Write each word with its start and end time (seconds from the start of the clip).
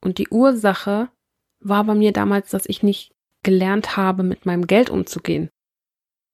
Und 0.00 0.18
die 0.18 0.28
Ursache 0.28 1.08
war 1.60 1.84
bei 1.84 1.94
mir 1.94 2.12
damals, 2.12 2.50
dass 2.50 2.66
ich 2.66 2.82
nicht 2.82 3.14
gelernt 3.42 3.96
habe, 3.96 4.22
mit 4.22 4.46
meinem 4.46 4.66
Geld 4.66 4.90
umzugehen. 4.90 5.50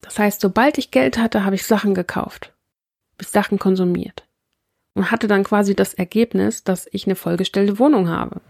Das 0.01 0.19
heißt, 0.19 0.41
sobald 0.41 0.77
ich 0.77 0.91
Geld 0.91 1.17
hatte, 1.17 1.43
habe 1.43 1.55
ich 1.55 1.65
Sachen 1.65 1.93
gekauft, 1.93 2.53
bis 3.17 3.31
Sachen 3.31 3.59
konsumiert 3.59 4.27
und 4.93 5.11
hatte 5.11 5.27
dann 5.27 5.43
quasi 5.43 5.75
das 5.75 5.93
Ergebnis, 5.93 6.63
dass 6.63 6.87
ich 6.91 7.05
eine 7.05 7.15
vollgestellte 7.15 7.79
Wohnung 7.79 8.09
habe. 8.09 8.41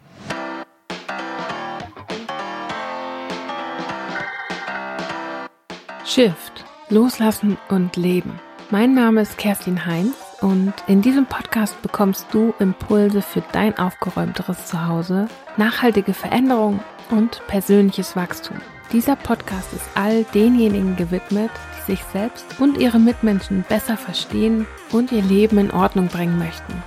Shift, 6.06 6.66
loslassen 6.90 7.58
und 7.70 7.96
leben. 7.96 8.40
Mein 8.70 8.94
Name 8.94 9.22
ist 9.22 9.38
Kerstin 9.38 9.86
Heinz 9.86 10.27
und 10.42 10.74
in 10.88 11.02
diesem 11.02 11.26
Podcast 11.26 11.82
bekommst 11.82 12.28
du 12.32 12.54
Impulse 12.60 13.22
für 13.22 13.44
dein 13.52 13.78
aufgeräumteres 13.78 14.68
Zuhause, 14.68 15.28
nachhaltige 15.58 16.14
Veränderung 16.14 16.80
und 17.10 17.42
persönliches 17.48 18.16
Wachstum. 18.16 18.58
Dieser 18.92 19.16
Podcast 19.16 19.74
ist 19.74 19.86
all 19.96 20.24
denjenigen 20.34 20.96
gewidmet, 20.96 21.52
die 21.78 21.92
sich 21.92 22.04
selbst 22.14 22.46
und 22.60 22.78
ihre 22.78 23.00
Mitmenschen 23.00 23.66
besser 23.68 23.98
verstehen 23.98 24.66
und 24.92 25.12
ihr 25.12 25.24
Leben 25.24 25.58
in 25.58 25.72
Ordnung 25.72 26.08
bringen 26.08 26.38
möchten. 26.38 26.84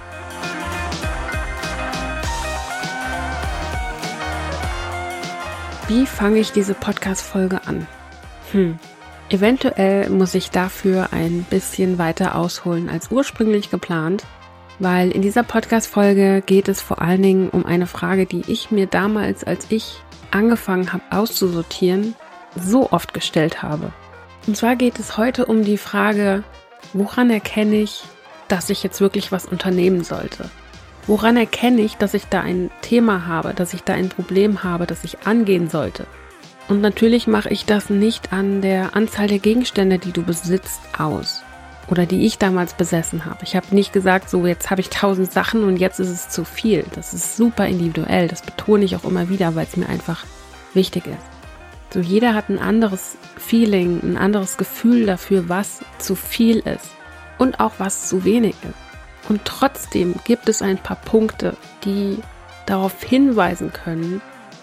Wie 5.88 6.06
fange 6.06 6.38
ich 6.38 6.52
diese 6.52 6.74
Podcast-Folge 6.74 7.60
an? 7.66 7.86
Hm, 8.52 8.78
Eventuell 9.30 10.10
muss 10.10 10.34
ich 10.34 10.50
dafür 10.50 11.12
ein 11.12 11.46
bisschen 11.48 11.98
weiter 11.98 12.34
ausholen 12.34 12.88
als 12.88 13.12
ursprünglich 13.12 13.70
geplant, 13.70 14.24
weil 14.80 15.12
in 15.12 15.22
dieser 15.22 15.44
Podcast-Folge 15.44 16.42
geht 16.44 16.66
es 16.66 16.80
vor 16.80 17.00
allen 17.00 17.22
Dingen 17.22 17.48
um 17.48 17.64
eine 17.64 17.86
Frage, 17.86 18.26
die 18.26 18.42
ich 18.48 18.72
mir 18.72 18.86
damals, 18.86 19.44
als 19.44 19.66
ich 19.68 20.02
angefangen 20.32 20.92
habe 20.92 21.04
auszusortieren, 21.10 22.16
so 22.56 22.90
oft 22.90 23.14
gestellt 23.14 23.62
habe. 23.62 23.92
Und 24.48 24.56
zwar 24.56 24.74
geht 24.74 24.98
es 24.98 25.16
heute 25.16 25.46
um 25.46 25.62
die 25.64 25.78
Frage, 25.78 26.42
woran 26.92 27.30
erkenne 27.30 27.76
ich, 27.76 28.02
dass 28.48 28.68
ich 28.68 28.82
jetzt 28.82 29.00
wirklich 29.00 29.30
was 29.30 29.46
unternehmen 29.46 30.02
sollte? 30.02 30.50
Woran 31.06 31.36
erkenne 31.36 31.82
ich, 31.82 31.96
dass 31.96 32.14
ich 32.14 32.26
da 32.26 32.40
ein 32.40 32.68
Thema 32.82 33.26
habe, 33.28 33.54
dass 33.54 33.74
ich 33.74 33.84
da 33.84 33.92
ein 33.92 34.08
Problem 34.08 34.64
habe, 34.64 34.86
das 34.86 35.04
ich 35.04 35.24
angehen 35.24 35.70
sollte? 35.70 36.06
Und 36.70 36.82
natürlich 36.82 37.26
mache 37.26 37.48
ich 37.48 37.64
das 37.64 37.90
nicht 37.90 38.32
an 38.32 38.62
der 38.62 38.94
Anzahl 38.94 39.26
der 39.26 39.40
Gegenstände, 39.40 39.98
die 39.98 40.12
du 40.12 40.22
besitzt, 40.22 40.80
aus. 40.96 41.42
Oder 41.88 42.06
die 42.06 42.24
ich 42.24 42.38
damals 42.38 42.74
besessen 42.74 43.24
habe. 43.24 43.40
Ich 43.42 43.56
habe 43.56 43.74
nicht 43.74 43.92
gesagt, 43.92 44.30
so 44.30 44.46
jetzt 44.46 44.70
habe 44.70 44.80
ich 44.80 44.88
tausend 44.88 45.32
Sachen 45.32 45.64
und 45.64 45.78
jetzt 45.78 45.98
ist 45.98 46.10
es 46.10 46.28
zu 46.28 46.44
viel. 46.44 46.84
Das 46.94 47.12
ist 47.12 47.36
super 47.36 47.66
individuell. 47.66 48.28
Das 48.28 48.42
betone 48.42 48.84
ich 48.84 48.94
auch 48.94 49.02
immer 49.02 49.28
wieder, 49.28 49.56
weil 49.56 49.66
es 49.66 49.76
mir 49.76 49.88
einfach 49.88 50.24
wichtig 50.72 51.08
ist. 51.08 51.92
So 51.92 51.98
jeder 51.98 52.34
hat 52.34 52.48
ein 52.50 52.60
anderes 52.60 53.18
Feeling, 53.36 53.98
ein 54.04 54.16
anderes 54.16 54.56
Gefühl 54.56 55.06
dafür, 55.06 55.48
was 55.48 55.80
zu 55.98 56.14
viel 56.14 56.58
ist 56.58 56.92
und 57.38 57.58
auch 57.58 57.72
was 57.78 58.06
zu 58.08 58.22
wenig 58.22 58.54
ist. 58.62 59.28
Und 59.28 59.44
trotzdem 59.44 60.14
gibt 60.22 60.48
es 60.48 60.62
ein 60.62 60.78
paar 60.78 60.98
Punkte, 60.98 61.56
die 61.84 62.18
darauf 62.66 63.02
hinweisen 63.02 63.72
können, 63.72 64.22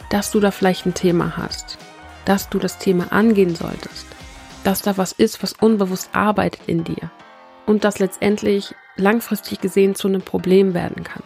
dass 0.10 0.32
du 0.32 0.40
da 0.40 0.52
vielleicht 0.52 0.86
ein 0.86 0.94
Thema 0.94 1.36
hast 1.36 1.78
dass 2.28 2.50
du 2.50 2.60
das 2.60 2.78
Thema 2.78 3.14
angehen 3.14 3.56
solltest, 3.56 4.06
dass 4.66 4.82
da 4.82 4.98
was 4.98 5.14
ist, 5.14 5.42
was 5.42 5.54
unbewusst 5.54 6.10
arbeitet 6.12 6.60
in 6.68 6.84
dir 6.84 7.10
und 7.66 7.86
das 7.86 8.00
letztendlich 8.00 8.76
langfristig 8.98 9.62
gesehen 9.62 9.96
zu 9.96 10.10
einem 10.10 10.22
Problem 10.22 10.74
werden 10.74 11.06
kann. 11.06 11.24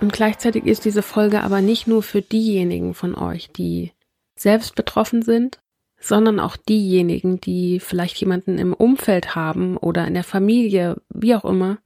Und 0.00 0.12
gleichzeitig 0.12 0.64
ist 0.64 0.86
diese 0.86 1.02
Folge 1.02 1.42
aber 1.42 1.60
nicht 1.60 1.86
nur 1.86 2.02
für 2.02 2.22
diejenigen 2.22 2.94
von 2.94 3.14
euch, 3.14 3.50
die 3.50 3.92
selbst 4.36 4.74
betroffen 4.74 5.20
sind, 5.20 5.58
sondern 6.00 6.40
auch 6.40 6.56
diejenigen, 6.56 7.40
die 7.40 7.78
vielleicht 7.78 8.16
jemanden 8.16 8.56
im 8.56 8.72
Umfeld 8.72 9.34
haben 9.34 9.76
oder 9.76 10.06
in 10.06 10.14
der 10.14 10.24
Familie, 10.24 10.96
wie 11.10 11.34
auch 11.34 11.44
immer, 11.44 11.78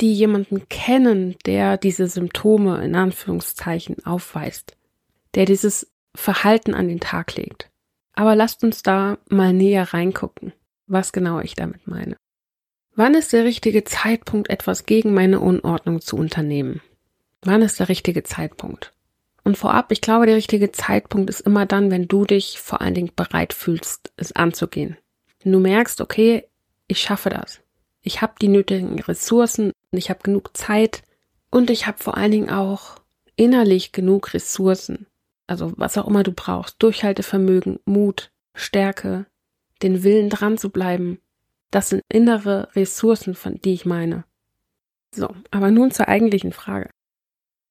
die 0.00 0.14
jemanden 0.14 0.68
kennen, 0.68 1.36
der 1.46 1.76
diese 1.76 2.08
Symptome 2.08 2.82
in 2.82 2.96
Anführungszeichen 2.96 4.04
aufweist, 4.04 4.76
der 5.36 5.44
dieses 5.44 5.92
Verhalten 6.14 6.74
an 6.74 6.88
den 6.88 6.98
Tag 6.98 7.36
legt. 7.36 7.69
Aber 8.20 8.36
lasst 8.36 8.62
uns 8.64 8.82
da 8.82 9.16
mal 9.30 9.54
näher 9.54 9.94
reingucken, 9.94 10.52
was 10.86 11.10
genau 11.10 11.40
ich 11.40 11.54
damit 11.54 11.86
meine. 11.86 12.18
Wann 12.94 13.14
ist 13.14 13.32
der 13.32 13.44
richtige 13.44 13.82
Zeitpunkt, 13.84 14.50
etwas 14.50 14.84
gegen 14.84 15.14
meine 15.14 15.40
Unordnung 15.40 16.02
zu 16.02 16.18
unternehmen? 16.18 16.82
Wann 17.40 17.62
ist 17.62 17.80
der 17.80 17.88
richtige 17.88 18.22
Zeitpunkt? 18.22 18.92
Und 19.42 19.56
vorab, 19.56 19.90
ich 19.90 20.02
glaube, 20.02 20.26
der 20.26 20.36
richtige 20.36 20.70
Zeitpunkt 20.70 21.30
ist 21.30 21.40
immer 21.40 21.64
dann, 21.64 21.90
wenn 21.90 22.08
du 22.08 22.26
dich 22.26 22.60
vor 22.60 22.82
allen 22.82 22.92
Dingen 22.92 23.10
bereit 23.16 23.54
fühlst, 23.54 24.12
es 24.18 24.32
anzugehen. 24.32 24.98
Wenn 25.42 25.52
du 25.52 25.58
merkst, 25.58 26.02
okay, 26.02 26.44
ich 26.88 27.00
schaffe 27.00 27.30
das. 27.30 27.62
Ich 28.02 28.20
habe 28.20 28.34
die 28.38 28.48
nötigen 28.48 29.00
Ressourcen, 29.00 29.72
ich 29.92 30.10
habe 30.10 30.20
genug 30.22 30.54
Zeit 30.54 31.04
und 31.50 31.70
ich 31.70 31.86
habe 31.86 31.96
vor 31.96 32.18
allen 32.18 32.32
Dingen 32.32 32.50
auch 32.50 32.96
innerlich 33.36 33.92
genug 33.92 34.34
Ressourcen, 34.34 35.06
also 35.50 35.72
was 35.76 35.98
auch 35.98 36.06
immer 36.06 36.22
du 36.22 36.32
brauchst, 36.32 36.80
Durchhaltevermögen, 36.80 37.80
Mut, 37.84 38.30
Stärke, 38.54 39.26
den 39.82 40.04
Willen 40.04 40.30
dran 40.30 40.58
zu 40.58 40.70
bleiben, 40.70 41.18
das 41.72 41.88
sind 41.88 42.02
innere 42.08 42.68
Ressourcen, 42.76 43.34
von 43.34 43.60
die 43.60 43.72
ich 43.72 43.84
meine. 43.84 44.24
So, 45.12 45.34
aber 45.50 45.72
nun 45.72 45.90
zur 45.90 46.06
eigentlichen 46.06 46.52
Frage. 46.52 46.90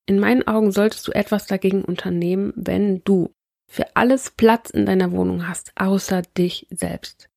In 0.05 0.19
meinen 0.19 0.45
Augen 0.45 0.71
solltest 0.71 1.07
du 1.07 1.13
etwas 1.13 1.45
dagegen 1.45 1.85
unternehmen, 1.85 2.51
wenn 2.55 3.01
du 3.05 3.33
für 3.67 3.95
alles 3.95 4.31
Platz 4.31 4.71
in 4.71 4.85
deiner 4.85 5.13
Wohnung 5.13 5.47
hast, 5.47 5.71
außer 5.75 6.23
dich 6.37 6.67
selbst. 6.71 7.29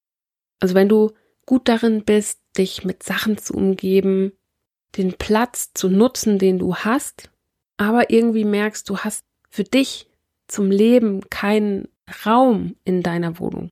Also 0.58 0.74
wenn 0.74 0.88
du 0.88 1.12
gut 1.46 1.68
darin 1.68 2.04
bist, 2.04 2.40
dich 2.58 2.84
mit 2.84 3.04
Sachen 3.04 3.38
zu 3.38 3.54
umgeben, 3.54 4.32
den 4.96 5.12
Platz 5.12 5.72
zu 5.72 5.88
nutzen, 5.88 6.38
den 6.40 6.58
du 6.58 6.74
hast, 6.74 7.30
aber 7.76 8.10
irgendwie 8.10 8.44
merkst, 8.44 8.88
du 8.88 8.98
hast 8.98 9.24
für 9.48 9.64
dich 9.64 10.08
zum 10.52 10.70
Leben 10.70 11.28
keinen 11.30 11.88
Raum 12.26 12.76
in 12.84 13.02
deiner 13.02 13.38
Wohnung. 13.38 13.70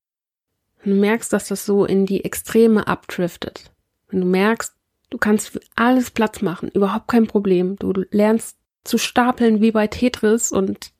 Wenn 0.82 0.94
du 0.94 1.00
merkst, 1.00 1.32
dass 1.32 1.48
das 1.48 1.66
so 1.66 1.84
in 1.84 2.06
die 2.06 2.24
Extreme 2.24 2.86
abdriftet. 2.86 3.70
Wenn 4.08 4.20
du 4.20 4.26
merkst, 4.26 4.74
du 5.10 5.18
kannst 5.18 5.50
für 5.50 5.60
alles 5.76 6.10
Platz 6.10 6.40
machen, 6.40 6.70
überhaupt 6.70 7.08
kein 7.08 7.26
Problem. 7.26 7.76
Du 7.76 7.92
lernst 8.10 8.56
zu 8.84 8.96
stapeln 8.96 9.60
wie 9.60 9.72
bei 9.72 9.86
Tetris 9.86 10.52
und 10.52 10.92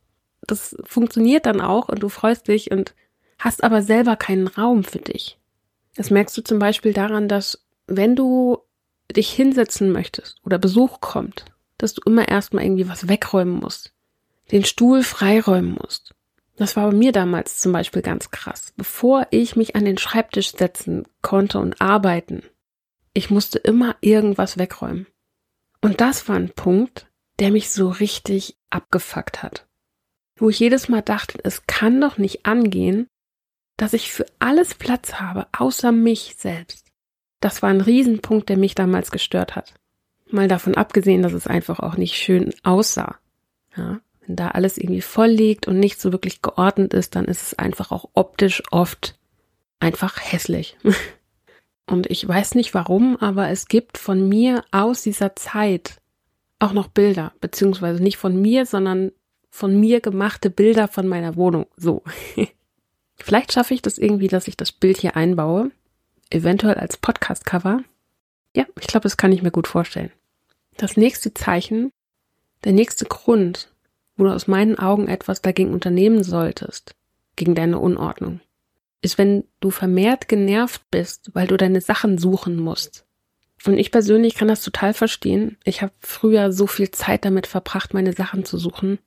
das 0.43 0.77
funktioniert 0.85 1.47
dann 1.47 1.61
auch 1.61 1.89
und 1.89 2.03
du 2.03 2.09
freust 2.09 2.49
dich 2.49 2.71
und 2.71 2.95
hast 3.39 3.65
aber 3.65 3.83
selber 3.83 4.17
keinen 4.17 4.49
Raum 4.49 4.85
für 4.85 4.99
dich. 4.99 5.39
Das 5.97 6.11
merkst 6.11 6.37
du 6.37 6.43
zum 6.43 6.59
Beispiel 6.59 6.93
daran, 6.93 7.27
dass 7.27 7.65
wenn 7.87 8.17
du 8.17 8.59
dich 9.11 9.31
hinsetzen 9.31 9.93
möchtest 9.93 10.41
oder 10.45 10.59
Besuch 10.59 11.01
kommt, 11.01 11.47
dass 11.79 11.95
du 11.95 12.03
immer 12.05 12.29
erstmal 12.29 12.65
irgendwie 12.65 12.89
was 12.89 13.09
wegräumen 13.09 13.59
musst 13.59 13.93
den 14.51 14.65
Stuhl 14.65 15.03
freiräumen 15.03 15.73
musst. 15.81 16.15
Das 16.57 16.77
war 16.77 16.91
bei 16.91 16.97
mir 16.97 17.13
damals 17.13 17.59
zum 17.59 17.73
Beispiel 17.73 18.03
ganz 18.03 18.31
krass. 18.31 18.73
Bevor 18.77 19.27
ich 19.31 19.57
mich 19.57 19.77
an 19.77 19.85
den 19.85 19.99
Schreibtisch 19.99 20.53
setzen 20.53 21.09
konnte 21.23 21.59
und 21.59 21.81
arbeiten, 21.81 22.43
ich 23.15 23.31
musste 23.31 23.59
immer 23.59 23.97
irgendwas 24.01 24.59
wegräumen. 24.59 25.07
Und 25.81 26.01
das 26.01 26.29
war 26.29 26.37
ein 26.37 26.51
Punkt, 26.51 27.07
der 27.39 27.51
mich 27.51 27.71
so 27.71 27.89
richtig 27.89 28.59
abgefuckt 28.69 29.43
hat. 29.43 29.67
Wo 30.37 30.51
ich 30.51 30.59
jedes 30.59 30.89
Mal 30.89 31.03
dachte, 31.03 31.39
es 31.43 31.67
kann 31.67 32.01
doch 32.01 32.19
nicht 32.19 32.45
angehen, 32.45 33.07
dass 33.77 33.95
ich 33.95 34.13
für 34.13 34.27
alles 34.39 34.75
Platz 34.75 35.15
habe, 35.15 35.47
außer 35.57 35.93
mich 35.93 36.37
selbst. 36.39 36.87
Das 37.41 37.63
war 37.63 37.71
ein 37.71 37.81
Riesenpunkt, 37.81 38.51
der 38.51 38.59
mich 38.59 38.75
damals 38.75 39.11
gestört 39.11 39.57
hat. 39.57 39.75
Mal 40.31 40.49
davon 40.49 40.75
abgesehen, 40.75 41.23
dass 41.23 41.33
es 41.33 41.47
einfach 41.47 41.81
auch 41.81 41.97
nicht 41.97 42.15
schön 42.15 42.55
aussah. 42.63 43.19
Ja, 43.75 44.01
wenn 44.31 44.37
da 44.37 44.49
alles 44.49 44.79
irgendwie 44.79 45.01
voll 45.01 45.27
liegt 45.27 45.67
und 45.67 45.81
nicht 45.81 46.01
so 46.01 46.13
wirklich 46.13 46.41
geordnet 46.41 46.95
ist, 46.95 47.17
dann 47.17 47.25
ist 47.25 47.43
es 47.43 47.59
einfach 47.59 47.91
auch 47.91 48.09
optisch 48.15 48.63
oft 48.71 49.19
einfach 49.81 50.21
hässlich. 50.21 50.77
Und 51.87 52.09
ich 52.09 52.27
weiß 52.27 52.55
nicht 52.55 52.73
warum, 52.73 53.17
aber 53.17 53.49
es 53.49 53.67
gibt 53.67 53.99
von 53.99 54.29
mir 54.29 54.65
aus 54.71 55.03
dieser 55.03 55.35
Zeit 55.35 56.01
auch 56.61 56.73
noch 56.73 56.87
Bilder, 56.87 57.33
beziehungsweise 57.41 58.01
nicht 58.01 58.17
von 58.17 58.41
mir, 58.41 58.65
sondern 58.65 59.11
von 59.51 59.81
mir 59.81 60.01
gemachte 60.01 60.51
Bilder 60.51 60.87
von 60.87 61.09
meiner 61.09 61.35
Wohnung. 61.35 61.67
So. 61.77 62.05
Vielleicht 63.17 63.53
schaffe 63.53 63.75
ich 63.75 63.83
das 63.83 63.99
irgendwie, 63.99 64.29
dass 64.29 64.47
ich 64.47 64.57
das 64.57 64.71
Bild 64.71 64.99
hier 64.99 65.17
einbaue. 65.17 65.73
Eventuell 66.31 66.77
als 66.77 66.97
Podcast-Cover. 66.97 67.83
Ja, 68.55 68.65
ich 68.79 68.87
glaube, 68.87 69.03
das 69.03 69.17
kann 69.17 69.33
ich 69.33 69.43
mir 69.43 69.51
gut 69.51 69.67
vorstellen. 69.67 70.13
Das 70.77 70.97
nächste 70.97 71.35
Zeichen, 71.35 71.91
der 72.63 72.73
nächste 72.73 73.07
Grund, 73.07 73.69
wo 74.21 74.25
du 74.25 74.35
aus 74.35 74.47
meinen 74.47 74.79
Augen 74.79 75.09
etwas 75.09 75.41
dagegen 75.41 75.73
unternehmen 75.73 76.23
solltest, 76.23 76.95
gegen 77.37 77.55
deine 77.55 77.79
Unordnung, 77.79 78.41
ist, 79.01 79.17
wenn 79.17 79.45
du 79.61 79.71
vermehrt 79.71 80.29
genervt 80.29 80.83
bist, 80.91 81.31
weil 81.33 81.47
du 81.47 81.57
deine 81.57 81.81
Sachen 81.81 82.19
suchen 82.19 82.57
musst. 82.57 83.07
Und 83.65 83.79
ich 83.79 83.91
persönlich 83.91 84.35
kann 84.35 84.49
das 84.49 84.63
total 84.63 84.93
verstehen. 84.93 85.57
Ich 85.65 85.81
habe 85.81 85.93
früher 86.01 86.53
so 86.53 86.67
viel 86.67 86.91
Zeit 86.91 87.25
damit 87.25 87.47
verbracht, 87.47 87.95
meine 87.95 88.13
Sachen 88.13 88.45
zu 88.45 88.59
suchen. 88.59 88.99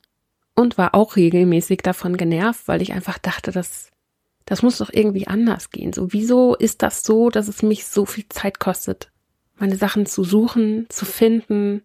und 0.55 0.77
war 0.77 0.93
auch 0.95 1.15
regelmäßig 1.15 1.81
davon 1.81 2.17
genervt, 2.17 2.67
weil 2.67 2.81
ich 2.81 2.93
einfach 2.93 3.17
dachte, 3.17 3.51
das, 3.51 3.89
das 4.45 4.61
muss 4.61 4.77
doch 4.79 4.91
irgendwie 4.91 5.27
anders 5.27 5.71
gehen. 5.71 5.93
So, 5.93 6.13
wieso 6.13 6.55
ist 6.55 6.81
das 6.81 7.03
so, 7.03 7.29
dass 7.29 7.47
es 7.47 7.63
mich 7.63 7.85
so 7.85 8.05
viel 8.05 8.27
Zeit 8.29 8.59
kostet, 8.59 9.11
meine 9.55 9.75
Sachen 9.75 10.05
zu 10.05 10.23
suchen, 10.23 10.87
zu 10.89 11.05
finden? 11.05 11.83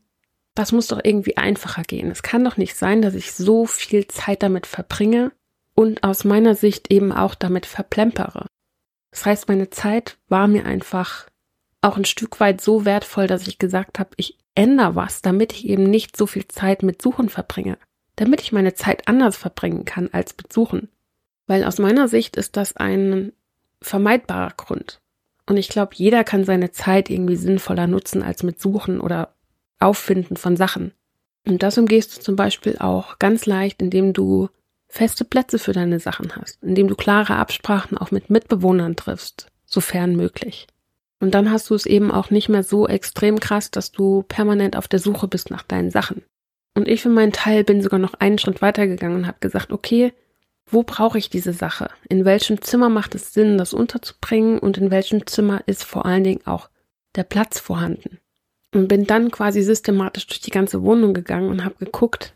Das 0.59 0.73
muss 0.73 0.89
doch 0.89 1.01
irgendwie 1.03 1.37
einfacher 1.37 1.83
gehen. 1.83 2.11
Es 2.11 2.23
kann 2.23 2.45
doch 2.45 2.57
nicht 2.57 2.77
sein, 2.77 3.01
dass 3.01 3.15
ich 3.15 3.33
so 3.33 3.67
viel 3.67 4.09
Zeit 4.09 4.43
damit 4.43 4.67
verbringe 4.67 5.33
und 5.75 6.03
aus 6.03 6.25
meiner 6.25 6.55
Sicht 6.55 6.93
eben 6.93 7.13
auch 7.13 7.35
damit 7.35 7.65
verplempere. 7.65 8.47
Das 9.13 9.25
heißt, 9.25 9.49
meine 9.49 9.71
Zeit 9.71 10.19
war 10.29 10.49
mir 10.49 10.67
einfach 10.67 11.29
auch 11.81 11.97
ein 11.97 12.05
Stück 12.05 12.41
weit 12.41 12.61
so 12.61 12.85
wertvoll, 12.85 13.29
dass 13.29 13.47
ich 13.47 13.59
gesagt 13.59 13.99
habe, 14.01 14.11
ich 14.17 14.37
ändere 14.57 14.97
was, 14.97 15.23
damit 15.23 15.53
ich 15.53 15.69
eben 15.69 15.85
nicht 15.85 16.17
so 16.17 16.27
viel 16.27 16.49
Zeit 16.49 16.83
mit 16.83 17.01
Suchen 17.01 17.29
verbringe 17.29 17.79
damit 18.19 18.41
ich 18.41 18.53
meine 18.53 18.75
Zeit 18.75 19.07
anders 19.07 19.37
verbringen 19.37 19.85
kann 19.85 20.09
als 20.13 20.37
mit 20.37 20.53
Suchen. 20.53 20.89
Weil 21.47 21.65
aus 21.65 21.79
meiner 21.79 22.09
Sicht 22.09 22.37
ist 22.37 22.57
das 22.57 22.77
ein 22.77 23.33
vermeidbarer 23.81 24.53
Grund. 24.57 25.01
Und 25.47 25.57
ich 25.57 25.69
glaube, 25.69 25.93
jeder 25.95 26.25
kann 26.25 26.45
seine 26.45 26.73
Zeit 26.73 27.11
irgendwie 27.11 27.37
sinnvoller 27.37 27.87
nutzen 27.87 28.23
als 28.23 28.43
mit 28.43 28.61
Suchen 28.61 29.01
oder 29.01 29.35
Auffinden 29.79 30.37
von 30.37 30.57
Sachen. 30.57 30.93
Und 31.47 31.63
das 31.63 31.79
umgehst 31.79 32.17
du 32.17 32.21
zum 32.21 32.37
Beispiel 32.37 32.77
auch 32.79 33.19
ganz 33.19 33.47
leicht, 33.47 33.81
indem 33.81 34.13
du 34.13 34.49
feste 34.89 35.25
Plätze 35.25 35.59
für 35.59 35.73
deine 35.73 36.01
Sachen 36.01 36.35
hast, 36.37 36.63
indem 36.63 36.89
du 36.89 36.95
klare 36.95 37.37
Absprachen 37.37 37.97
auch 37.99 38.11
mit 38.11 38.31
Mitbewohnern 38.31 38.97
triffst, 38.97 39.51
sofern 39.65 40.17
möglich. 40.17 40.67
Und 41.21 41.35
dann 41.35 41.51
hast 41.51 41.71
du 41.71 41.75
es 41.75 41.87
eben 41.87 42.11
auch 42.11 42.31
nicht 42.31 42.49
mehr 42.49 42.63
so 42.63 42.87
extrem 42.87 43.41
krass, 43.41 43.71
dass 43.71 43.93
du 43.93 44.23
permanent 44.23 44.77
auf 44.77 44.89
der 44.89 45.01
Suche 45.01 45.27
bist 45.27 45.51
nach 45.51 45.63
deinen 45.63 45.91
Sachen. 45.91 46.23
Und 46.75 46.87
ich 46.87 47.03
für 47.03 47.09
meinen 47.09 47.33
Teil 47.33 47.65
bin 47.65 47.83
sogar 47.83 47.99
noch 47.99 48.15
einen 48.15 48.39
Schritt 48.39 48.63
weitergegangen 48.63 49.19
und 49.19 49.27
habe 49.27 49.39
gesagt, 49.41 49.73
okay, 49.73 50.13
wo 50.71 50.83
brauche 50.83 51.19
ich 51.19 51.31
diese 51.31 51.53
Sache? 51.53 51.91
In 52.09 52.25
welchem 52.25 52.63
Zimmer 52.63 52.89
macht 52.89 53.15
es 53.15 53.33
Sinn, 53.33 53.59
das 53.59 53.73
unterzubringen 53.73 54.59
und 54.59 54.79
in 54.79 54.91
welchem 54.91 55.27
Zimmer 55.27 55.63
ist 55.67 55.83
vor 55.83 56.07
allen 56.07 56.25
Dingen 56.25 56.47
auch 56.47 56.69
der 57.17 57.25
Platz 57.25 57.59
vorhanden? 57.59 58.19
Und 58.75 58.89
bin 58.89 59.07
dann 59.07 59.31
quasi 59.31 59.63
systematisch 59.63 60.27
durch 60.27 60.41
die 60.41 60.51
ganze 60.51 60.83
Wohnung 60.83 61.15
gegangen 61.15 61.49
und 61.49 61.65
habe 61.65 61.85
geguckt, 61.85 62.35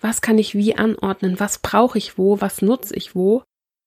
was 0.00 0.22
kann 0.22 0.38
ich 0.38 0.54
wie 0.54 0.74
anordnen, 0.74 1.38
was 1.40 1.58
brauche 1.58 1.98
ich 1.98 2.16
wo, 2.16 2.40
was 2.40 2.62
nutze 2.62 2.94
ich 2.96 3.14
wo. 3.14 3.42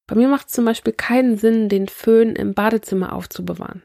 Bei 0.08 0.16
mir 0.16 0.28
macht 0.28 0.48
es 0.48 0.54
zum 0.54 0.66
Beispiel 0.66 0.94
keinen 0.94 1.38
Sinn, 1.38 1.70
den 1.70 1.88
Föhn 1.88 2.36
im 2.36 2.54
Badezimmer 2.54 3.14
aufzubewahren, 3.14 3.84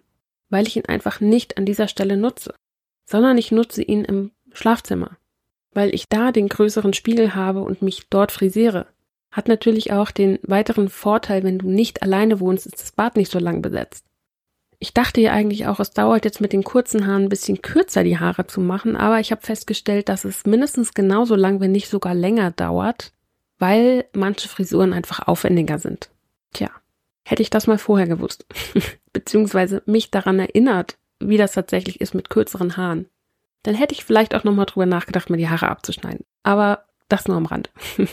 weil 0.51 0.67
ich 0.67 0.77
ihn 0.77 0.87
einfach 0.87 1.21
nicht 1.21 1.57
an 1.57 1.65
dieser 1.65 1.89
Stelle 1.89 2.17
nutze, 2.17 2.55
sondern 3.09 3.39
ich 3.39 3.51
nutze 3.51 3.83
ihn 3.83 4.05
im 4.05 4.31
Schlafzimmer 4.53 5.17
weil 5.75 5.95
ich 5.95 6.09
da 6.09 6.33
den 6.33 6.49
größeren 6.49 6.93
Spiegel 6.93 7.35
habe 7.35 7.63
und 7.63 7.83
mich 7.83 8.09
dort 8.11 8.33
frisiere. 8.33 8.87
Hat 9.31 9.49
natürlich 9.49 9.93
auch 9.93 10.11
den 10.11 10.39
weiteren 10.43 10.89
Vorteil, 10.89 11.43
wenn 11.43 11.59
du 11.59 11.71
nicht 11.71 12.03
alleine 12.03 12.41
wohnst, 12.41 12.67
ist 12.67 12.81
das 12.81 12.93
Bad 12.93 13.17
nicht 13.17 13.31
so 13.31 13.39
lang 13.39 13.63
besetzt. 13.63 14.05
Ich 14.83 14.93
dachte 14.93 15.21
ja 15.21 15.33
eigentlich 15.33 15.67
auch, 15.69 15.79
es 15.81 15.93
dauert 15.93 16.25
jetzt 16.25 16.41
mit 16.41 16.53
den 16.53 16.65
kurzen 16.65 17.07
Haaren 17.07 17.25
ein 17.25 17.29
bisschen 17.29 17.63
kürzer, 17.63 18.03
die 18.03 18.19
Haare 18.19 18.47
zu 18.47 18.61
machen, 18.61 18.97
aber 18.97 19.21
ich 19.21 19.31
habe 19.31 19.41
festgestellt, 19.41 20.09
dass 20.09 20.25
es 20.25 20.45
mindestens 20.45 20.93
genauso 20.93 21.37
lang, 21.37 21.61
wenn 21.61 21.73
nicht 21.73 21.89
sogar 21.89 22.15
länger 22.15 22.51
dauert, 22.51 23.13
weil 23.59 24.07
manche 24.13 24.49
Frisuren 24.49 24.93
einfach 24.93 25.29
aufwendiger 25.29 25.79
sind. 25.79 26.11
Tja, 26.53 26.69
hätte 27.25 27.43
ich 27.43 27.51
das 27.51 27.69
mal 27.69 27.79
vorher 27.79 28.09
gewusst, 28.09 28.45
beziehungsweise 29.13 29.83
mich 29.87 30.11
daran 30.11 30.41
erinnert, 30.41 30.99
wie 31.21 31.37
das 31.37 31.53
tatsächlich 31.53 32.01
ist 32.01 32.15
mit 32.15 32.29
kürzeren 32.29 32.77
Haaren 32.77 33.07
dann 33.63 33.75
hätte 33.75 33.95
ich 33.95 34.05
vielleicht 34.05 34.35
auch 34.35 34.45
nochmal 34.45 34.67
drüber 34.67 34.87
nachgedacht, 34.87 35.31
mir 35.31 35.37
die 35.37 35.49
Haare 35.49 35.69
abzuschneiden. 35.69 36.25
Aber 36.43 36.85
das 37.09 37.29
nur 37.29 37.37
am 37.37 37.47
Rand. 37.47 37.71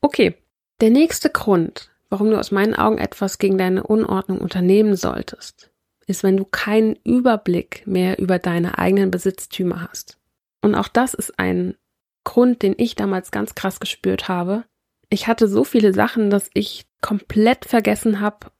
okay. 0.00 0.36
Der 0.80 0.90
nächste 0.90 1.30
Grund, 1.30 1.90
warum 2.10 2.30
du 2.30 2.38
aus 2.38 2.50
meinen 2.50 2.74
Augen 2.74 2.98
etwas 2.98 3.38
gegen 3.38 3.58
deine 3.58 3.84
Unordnung 3.84 4.38
unternehmen 4.38 4.96
solltest, 4.96 5.70
ist, 6.06 6.22
wenn 6.22 6.36
du 6.36 6.44
keinen 6.44 6.96
Überblick 7.04 7.86
mehr 7.86 8.18
über 8.18 8.38
deine 8.38 8.78
eigenen 8.78 9.10
Besitztümer 9.10 9.88
hast. 9.88 10.18
Und 10.62 10.74
auch 10.74 10.88
das 10.88 11.14
ist 11.14 11.38
ein 11.38 11.76
Grund, 12.24 12.62
den 12.62 12.74
ich 12.76 12.96
damals 12.96 13.30
ganz 13.30 13.54
krass 13.54 13.80
gespürt 13.80 14.28
habe. 14.28 14.64
Ich 15.10 15.26
hatte 15.26 15.46
so 15.46 15.64
viele 15.64 15.92
Sachen, 15.92 16.30
dass 16.30 16.50
ich 16.54 16.86
komplett 17.02 17.66
vergessen 17.66 18.20
habe 18.20 18.50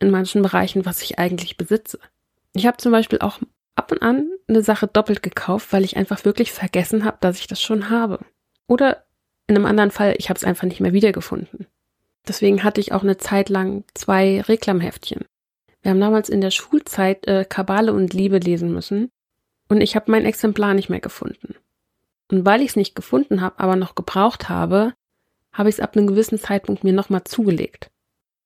in 0.00 0.10
manchen 0.10 0.42
Bereichen, 0.42 0.84
was 0.84 1.02
ich 1.02 1.18
eigentlich 1.18 1.56
besitze. 1.56 1.98
Ich 2.52 2.66
habe 2.66 2.78
zum 2.78 2.92
Beispiel 2.92 3.20
auch 3.20 3.38
ab 3.76 3.92
und 3.92 4.02
an 4.02 4.28
eine 4.48 4.62
Sache 4.62 4.86
doppelt 4.86 5.22
gekauft, 5.22 5.72
weil 5.72 5.84
ich 5.84 5.96
einfach 5.96 6.24
wirklich 6.24 6.52
vergessen 6.52 7.04
habe, 7.04 7.18
dass 7.20 7.38
ich 7.38 7.46
das 7.46 7.62
schon 7.62 7.88
habe. 7.88 8.20
Oder 8.66 9.04
in 9.46 9.56
einem 9.56 9.66
anderen 9.66 9.90
Fall, 9.90 10.14
ich 10.18 10.28
habe 10.28 10.36
es 10.36 10.44
einfach 10.44 10.64
nicht 10.64 10.80
mehr 10.80 10.92
wiedergefunden. 10.92 11.66
Deswegen 12.26 12.62
hatte 12.62 12.80
ich 12.80 12.92
auch 12.92 13.02
eine 13.02 13.16
Zeit 13.16 13.48
lang 13.48 13.84
zwei 13.94 14.40
Reklamheftchen. 14.42 15.24
Wir 15.82 15.90
haben 15.90 16.00
damals 16.00 16.28
in 16.28 16.40
der 16.40 16.50
Schulzeit 16.50 17.26
äh, 17.26 17.44
Kabale 17.44 17.92
und 17.92 18.14
Liebe 18.14 18.38
lesen 18.38 18.72
müssen 18.72 19.10
und 19.68 19.80
ich 19.80 19.96
habe 19.96 20.10
mein 20.10 20.24
Exemplar 20.24 20.74
nicht 20.74 20.88
mehr 20.88 21.00
gefunden. 21.00 21.56
Und 22.30 22.44
weil 22.46 22.62
ich 22.62 22.70
es 22.70 22.76
nicht 22.76 22.94
gefunden 22.94 23.40
habe, 23.40 23.58
aber 23.58 23.76
noch 23.76 23.94
gebraucht 23.94 24.48
habe, 24.48 24.94
habe 25.52 25.68
ich 25.68 25.76
es 25.76 25.80
ab 25.80 25.96
einem 25.96 26.06
gewissen 26.06 26.38
Zeitpunkt 26.38 26.84
mir 26.84 26.92
nochmal 26.92 27.24
zugelegt 27.24 27.90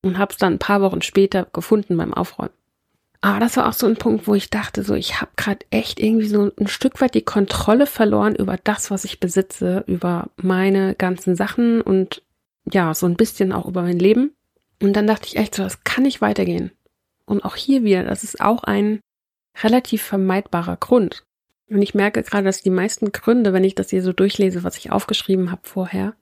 und 0.03 0.19
habe 0.19 0.33
es 0.33 0.39
dann 0.39 0.55
ein 0.55 0.59
paar 0.59 0.81
Wochen 0.81 1.03
später 1.03 1.47
gefunden 1.53 1.97
beim 1.97 2.15
Aufräumen. 2.15 2.53
Aber 3.21 3.41
das 3.41 3.57
war 3.57 3.69
auch 3.69 3.73
so 3.73 3.87
ein 3.87 3.97
Punkt, 3.97 4.27
wo 4.27 4.35
ich 4.35 4.51
dachte, 4.51 4.83
so 4.83 4.95
ich 4.95 5.21
habe 5.21 5.31
gerade 5.37 5.65
echt 5.71 6.01
irgendwie 6.01 6.29
so 6.29 6.51
ein 6.59 6.69
Stück 6.69 7.01
weit 7.01 7.15
die 7.15 7.23
Kontrolle 7.23 7.87
verloren 7.87 8.35
über 8.35 8.57
das, 8.63 8.91
was 8.91 9.05
ich 9.05 9.21
besitze, 9.21 9.85
über 9.87 10.29
meine 10.37 10.95
ganzen 10.95 11.35
Sachen 11.35 11.81
und 11.81 12.23
ja, 12.71 12.95
so 12.95 13.07
ein 13.07 13.17
bisschen 13.17 13.53
auch 13.53 13.67
über 13.67 13.83
mein 13.83 13.99
Leben. 13.99 14.33
Und 14.83 14.95
dann 14.95 15.07
dachte 15.07 15.27
ich 15.27 15.37
echt 15.37 15.55
so, 15.55 15.63
das 15.63 15.85
kann 15.85 16.05
nicht 16.05 16.21
weitergehen. 16.21 16.71
Und 17.27 17.45
auch 17.45 17.57
hier 17.57 17.85
wieder, 17.85 18.05
das 18.05 18.25
ist 18.25 18.41
auch 18.41 18.65
ein 18.65 19.01
relativ 19.63 20.03
vermeidbarer 20.03 20.77
Grund. 20.77 21.25
Und 21.69 21.83
ich 21.83 21.95
merke 21.95 22.23
gerade, 22.23 22.45
dass 22.45 22.63
die 22.63 22.71
meisten 22.71 23.13
Gründe, 23.13 23.53
wenn 23.53 23.65
ich 23.65 23.75
das 23.75 23.91
hier 23.91 24.03
so 24.03 24.13
durchlese, 24.13 24.63
was 24.65 24.77
ich 24.79 24.93
aufgeschrieben 24.93 25.51
habe 25.51 25.63
vorher, 25.65 26.15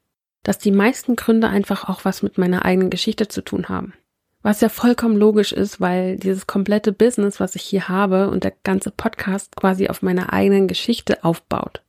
dass 0.42 0.58
die 0.58 0.70
meisten 0.70 1.16
Gründe 1.16 1.48
einfach 1.48 1.88
auch 1.88 2.04
was 2.04 2.22
mit 2.22 2.38
meiner 2.38 2.64
eigenen 2.64 2.90
Geschichte 2.90 3.28
zu 3.28 3.42
tun 3.42 3.68
haben. 3.68 3.94
Was 4.42 4.60
ja 4.60 4.68
vollkommen 4.68 5.16
logisch 5.16 5.52
ist, 5.52 5.80
weil 5.80 6.16
dieses 6.16 6.46
komplette 6.46 6.92
Business, 6.92 7.40
was 7.40 7.56
ich 7.56 7.62
hier 7.62 7.88
habe 7.88 8.28
und 8.30 8.44
der 8.44 8.52
ganze 8.62 8.90
Podcast 8.90 9.56
quasi 9.56 9.88
auf 9.88 10.02
meiner 10.02 10.32
eigenen 10.32 10.68
Geschichte 10.68 11.24
aufbaut. 11.24 11.82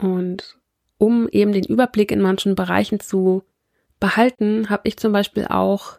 Und 0.00 0.56
um 0.98 1.28
eben 1.28 1.52
den 1.52 1.64
Überblick 1.64 2.10
in 2.12 2.20
manchen 2.20 2.54
Bereichen 2.54 3.00
zu 3.00 3.42
behalten, 3.98 4.70
habe 4.70 4.82
ich 4.88 4.96
zum 4.98 5.12
Beispiel 5.12 5.46
auch, 5.46 5.98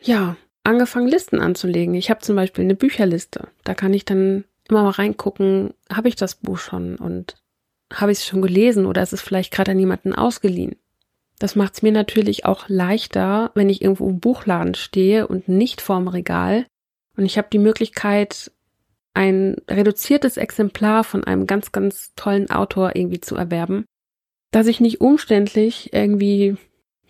ja, 0.00 0.36
angefangen, 0.64 1.08
Listen 1.08 1.40
anzulegen. 1.40 1.94
Ich 1.94 2.10
habe 2.10 2.20
zum 2.20 2.36
Beispiel 2.36 2.64
eine 2.64 2.74
Bücherliste. 2.74 3.48
Da 3.64 3.74
kann 3.74 3.94
ich 3.94 4.04
dann 4.04 4.44
immer 4.68 4.84
mal 4.84 4.90
reingucken, 4.90 5.74
habe 5.92 6.08
ich 6.08 6.16
das 6.16 6.36
Buch 6.36 6.58
schon 6.58 6.96
und 6.96 7.36
habe 7.92 8.12
ich 8.12 8.18
es 8.18 8.26
schon 8.26 8.42
gelesen 8.42 8.86
oder 8.86 9.02
ist 9.02 9.12
es 9.12 9.20
vielleicht 9.20 9.52
gerade 9.52 9.72
an 9.72 9.78
jemanden 9.78 10.14
ausgeliehen? 10.14 10.76
Das 11.38 11.56
macht 11.56 11.74
es 11.74 11.82
mir 11.82 11.90
natürlich 11.90 12.44
auch 12.44 12.68
leichter, 12.68 13.50
wenn 13.54 13.68
ich 13.68 13.82
irgendwo 13.82 14.08
im 14.08 14.20
Buchladen 14.20 14.74
stehe 14.74 15.26
und 15.26 15.48
nicht 15.48 15.80
vorm 15.80 16.06
Regal. 16.06 16.66
Und 17.16 17.24
ich 17.24 17.38
habe 17.38 17.48
die 17.50 17.58
Möglichkeit, 17.58 18.52
ein 19.14 19.56
reduziertes 19.68 20.36
Exemplar 20.36 21.02
von 21.02 21.24
einem 21.24 21.46
ganz, 21.46 21.72
ganz 21.72 22.12
tollen 22.14 22.50
Autor 22.50 22.94
irgendwie 22.94 23.20
zu 23.20 23.36
erwerben, 23.36 23.86
dass 24.52 24.66
ich 24.66 24.80
nicht 24.80 25.00
umständlich 25.00 25.92
irgendwie, 25.92 26.56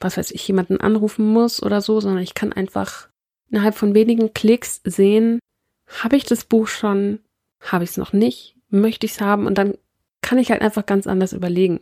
was 0.01 0.17
weiß 0.17 0.31
ich, 0.31 0.47
jemanden 0.47 0.81
anrufen 0.81 1.27
muss 1.27 1.63
oder 1.63 1.81
so, 1.81 2.01
sondern 2.01 2.23
ich 2.23 2.35
kann 2.35 2.53
einfach 2.53 3.10
innerhalb 3.51 3.75
von 3.75 3.95
wenigen 3.95 4.33
Klicks 4.33 4.81
sehen, 4.85 5.41
habe 5.87 6.17
ich 6.17 6.25
das 6.25 6.45
Buch 6.45 6.69
schon, 6.69 7.21
habe 7.61 7.85
ich 7.85 7.91
es 7.91 7.97
noch 7.97 8.13
nicht, 8.13 8.57
möchte 8.69 9.07
ich 9.07 9.13
es 9.13 9.21
haben 9.21 9.47
und 9.47 9.59
dann 9.59 9.75
kann 10.23 10.39
ich 10.39 10.51
halt 10.51 10.63
einfach 10.63 10.87
ganz 10.87 11.07
anders 11.07 11.33
überlegen 11.33 11.81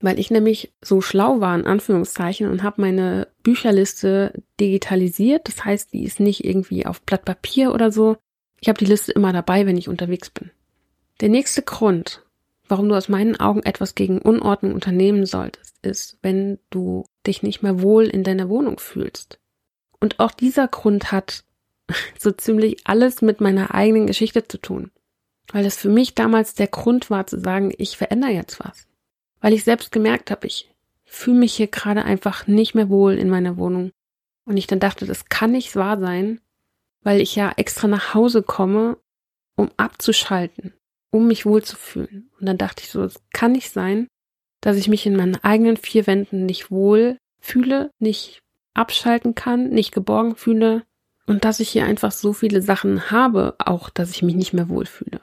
weil 0.00 0.18
ich 0.18 0.30
nämlich 0.30 0.72
so 0.82 1.00
schlau 1.00 1.40
war, 1.40 1.54
in 1.58 1.66
Anführungszeichen, 1.66 2.48
und 2.50 2.62
habe 2.62 2.80
meine 2.82 3.28
Bücherliste 3.42 4.42
digitalisiert. 4.60 5.48
Das 5.48 5.64
heißt, 5.64 5.92
die 5.92 6.04
ist 6.04 6.20
nicht 6.20 6.44
irgendwie 6.44 6.86
auf 6.86 7.02
Blatt 7.02 7.24
Papier 7.24 7.72
oder 7.72 7.90
so. 7.90 8.16
Ich 8.60 8.68
habe 8.68 8.78
die 8.78 8.84
Liste 8.84 9.12
immer 9.12 9.32
dabei, 9.32 9.66
wenn 9.66 9.76
ich 9.76 9.88
unterwegs 9.88 10.30
bin. 10.30 10.50
Der 11.20 11.28
nächste 11.28 11.62
Grund, 11.62 12.24
warum 12.68 12.88
du 12.88 12.94
aus 12.94 13.08
meinen 13.08 13.36
Augen 13.40 13.62
etwas 13.62 13.94
gegen 13.94 14.18
Unordnung 14.18 14.74
unternehmen 14.74 15.24
solltest, 15.24 15.78
ist, 15.82 16.18
wenn 16.22 16.58
du 16.68 17.04
dich 17.26 17.42
nicht 17.42 17.62
mehr 17.62 17.80
wohl 17.80 18.04
in 18.04 18.22
deiner 18.22 18.48
Wohnung 18.48 18.78
fühlst. 18.78 19.38
Und 20.00 20.20
auch 20.20 20.32
dieser 20.32 20.68
Grund 20.68 21.12
hat 21.12 21.44
so 22.18 22.30
ziemlich 22.32 22.86
alles 22.86 23.22
mit 23.22 23.40
meiner 23.40 23.74
eigenen 23.74 24.06
Geschichte 24.06 24.46
zu 24.46 24.58
tun. 24.58 24.90
Weil 25.52 25.64
das 25.64 25.76
für 25.76 25.88
mich 25.88 26.14
damals 26.14 26.54
der 26.54 26.66
Grund 26.66 27.08
war 27.08 27.26
zu 27.26 27.38
sagen, 27.38 27.72
ich 27.78 27.96
verändere 27.96 28.32
jetzt 28.32 28.58
was 28.58 28.86
weil 29.40 29.52
ich 29.52 29.64
selbst 29.64 29.92
gemerkt 29.92 30.30
habe, 30.30 30.46
ich 30.46 30.74
fühle 31.04 31.38
mich 31.38 31.54
hier 31.54 31.68
gerade 31.68 32.04
einfach 32.04 32.46
nicht 32.46 32.74
mehr 32.74 32.88
wohl 32.88 33.14
in 33.14 33.30
meiner 33.30 33.56
Wohnung. 33.56 33.92
Und 34.44 34.56
ich 34.56 34.66
dann 34.66 34.80
dachte, 34.80 35.06
das 35.06 35.26
kann 35.26 35.52
nicht 35.52 35.76
wahr 35.76 36.00
sein, 36.00 36.40
weil 37.02 37.20
ich 37.20 37.36
ja 37.36 37.52
extra 37.56 37.88
nach 37.88 38.14
Hause 38.14 38.42
komme, 38.42 38.98
um 39.56 39.70
abzuschalten, 39.76 40.74
um 41.10 41.28
mich 41.28 41.46
wohlzufühlen. 41.46 42.30
Und 42.38 42.46
dann 42.46 42.58
dachte 42.58 42.82
ich 42.82 42.90
so, 42.90 43.02
es 43.02 43.20
kann 43.32 43.52
nicht 43.52 43.70
sein, 43.70 44.08
dass 44.60 44.76
ich 44.76 44.88
mich 44.88 45.06
in 45.06 45.16
meinen 45.16 45.36
eigenen 45.36 45.76
vier 45.76 46.06
Wänden 46.06 46.46
nicht 46.46 46.70
wohl 46.70 47.18
fühle, 47.40 47.90
nicht 48.00 48.40
abschalten 48.76 49.34
kann, 49.34 49.70
nicht 49.70 49.92
geborgen 49.92 50.36
fühle 50.36 50.82
und 51.26 51.44
dass 51.44 51.60
ich 51.60 51.68
hier 51.68 51.84
einfach 51.84 52.12
so 52.12 52.32
viele 52.32 52.62
Sachen 52.62 53.10
habe, 53.10 53.54
auch 53.58 53.90
dass 53.90 54.10
ich 54.10 54.22
mich 54.22 54.34
nicht 54.34 54.52
mehr 54.52 54.68
wohlfühle. 54.68 55.20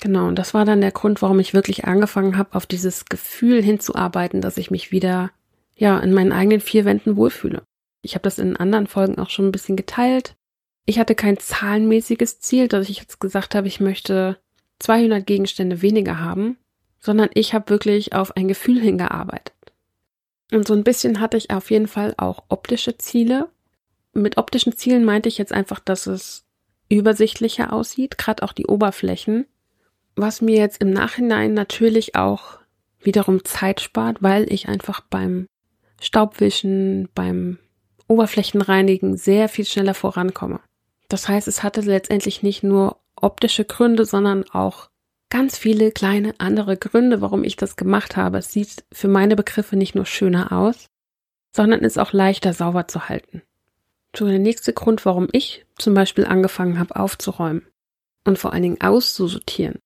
Genau, 0.00 0.28
und 0.28 0.38
das 0.38 0.52
war 0.52 0.64
dann 0.64 0.80
der 0.80 0.92
Grund, 0.92 1.22
warum 1.22 1.38
ich 1.38 1.54
wirklich 1.54 1.86
angefangen 1.86 2.36
habe, 2.36 2.54
auf 2.54 2.66
dieses 2.66 3.06
Gefühl 3.06 3.62
hinzuarbeiten, 3.62 4.40
dass 4.40 4.58
ich 4.58 4.70
mich 4.70 4.92
wieder 4.92 5.30
ja 5.74 5.98
in 6.00 6.12
meinen 6.12 6.32
eigenen 6.32 6.60
vier 6.60 6.84
Wänden 6.84 7.16
wohlfühle. 7.16 7.62
Ich 8.02 8.14
habe 8.14 8.22
das 8.22 8.38
in 8.38 8.56
anderen 8.56 8.86
Folgen 8.86 9.18
auch 9.18 9.30
schon 9.30 9.48
ein 9.48 9.52
bisschen 9.52 9.76
geteilt. 9.76 10.36
Ich 10.84 10.98
hatte 10.98 11.14
kein 11.14 11.38
zahlenmäßiges 11.38 12.40
Ziel, 12.40 12.68
dass 12.68 12.88
ich 12.88 12.98
jetzt 12.98 13.20
gesagt 13.20 13.54
habe, 13.54 13.66
ich 13.66 13.80
möchte 13.80 14.38
200 14.80 15.26
Gegenstände 15.26 15.82
weniger 15.82 16.20
haben, 16.20 16.58
sondern 17.00 17.30
ich 17.34 17.54
habe 17.54 17.70
wirklich 17.70 18.12
auf 18.12 18.36
ein 18.36 18.48
Gefühl 18.48 18.80
hingearbeitet. 18.80 19.55
Und 20.52 20.66
so 20.66 20.74
ein 20.74 20.84
bisschen 20.84 21.20
hatte 21.20 21.36
ich 21.36 21.50
auf 21.50 21.70
jeden 21.70 21.88
Fall 21.88 22.14
auch 22.16 22.44
optische 22.48 22.96
Ziele. 22.98 23.48
Mit 24.12 24.38
optischen 24.38 24.76
Zielen 24.76 25.04
meinte 25.04 25.28
ich 25.28 25.38
jetzt 25.38 25.52
einfach, 25.52 25.80
dass 25.80 26.06
es 26.06 26.44
übersichtlicher 26.88 27.72
aussieht, 27.72 28.16
gerade 28.16 28.42
auch 28.42 28.52
die 28.52 28.66
Oberflächen, 28.66 29.46
was 30.14 30.40
mir 30.40 30.56
jetzt 30.56 30.80
im 30.80 30.90
Nachhinein 30.90 31.52
natürlich 31.52 32.14
auch 32.14 32.58
wiederum 33.00 33.44
Zeit 33.44 33.80
spart, 33.80 34.22
weil 34.22 34.52
ich 34.52 34.68
einfach 34.68 35.00
beim 35.00 35.46
Staubwischen, 36.00 37.08
beim 37.14 37.58
Oberflächenreinigen 38.08 39.16
sehr 39.16 39.48
viel 39.48 39.64
schneller 39.64 39.94
vorankomme. 39.94 40.60
Das 41.08 41.28
heißt, 41.28 41.48
es 41.48 41.62
hatte 41.62 41.80
letztendlich 41.80 42.42
nicht 42.42 42.62
nur 42.62 42.98
optische 43.16 43.64
Gründe, 43.64 44.04
sondern 44.04 44.44
auch 44.50 44.88
ganz 45.30 45.58
viele 45.58 45.90
kleine 45.90 46.34
andere 46.38 46.76
Gründe, 46.76 47.20
warum 47.20 47.44
ich 47.44 47.56
das 47.56 47.76
gemacht 47.76 48.16
habe. 48.16 48.38
Es 48.38 48.52
sieht 48.52 48.84
für 48.92 49.08
meine 49.08 49.36
Begriffe 49.36 49.76
nicht 49.76 49.94
nur 49.94 50.06
schöner 50.06 50.52
aus, 50.52 50.86
sondern 51.54 51.80
ist 51.80 51.98
auch 51.98 52.12
leichter 52.12 52.52
sauber 52.52 52.88
zu 52.88 53.08
halten. 53.08 53.42
So, 54.16 54.26
der 54.26 54.38
nächste 54.38 54.72
Grund, 54.72 55.04
warum 55.04 55.28
ich 55.32 55.66
zum 55.76 55.94
Beispiel 55.94 56.24
angefangen 56.24 56.78
habe 56.78 56.96
aufzuräumen 56.96 57.66
und 58.24 58.38
vor 58.38 58.52
allen 58.52 58.62
Dingen 58.62 58.80
auszusortieren, 58.80 59.78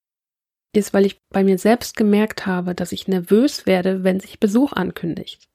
ist, 0.73 0.95
weil 0.95 1.07
ich 1.07 1.19
bei 1.31 1.43
mir 1.43 1.59
selbst 1.59 1.97
gemerkt 1.97 2.47
habe, 2.47 2.75
dass 2.75 2.93
ich 2.93 3.09
nervös 3.09 3.67
werde, 3.67 4.05
wenn 4.05 4.21
sich 4.21 4.39
Besuch 4.39 4.73
ankündigt. 4.73 5.49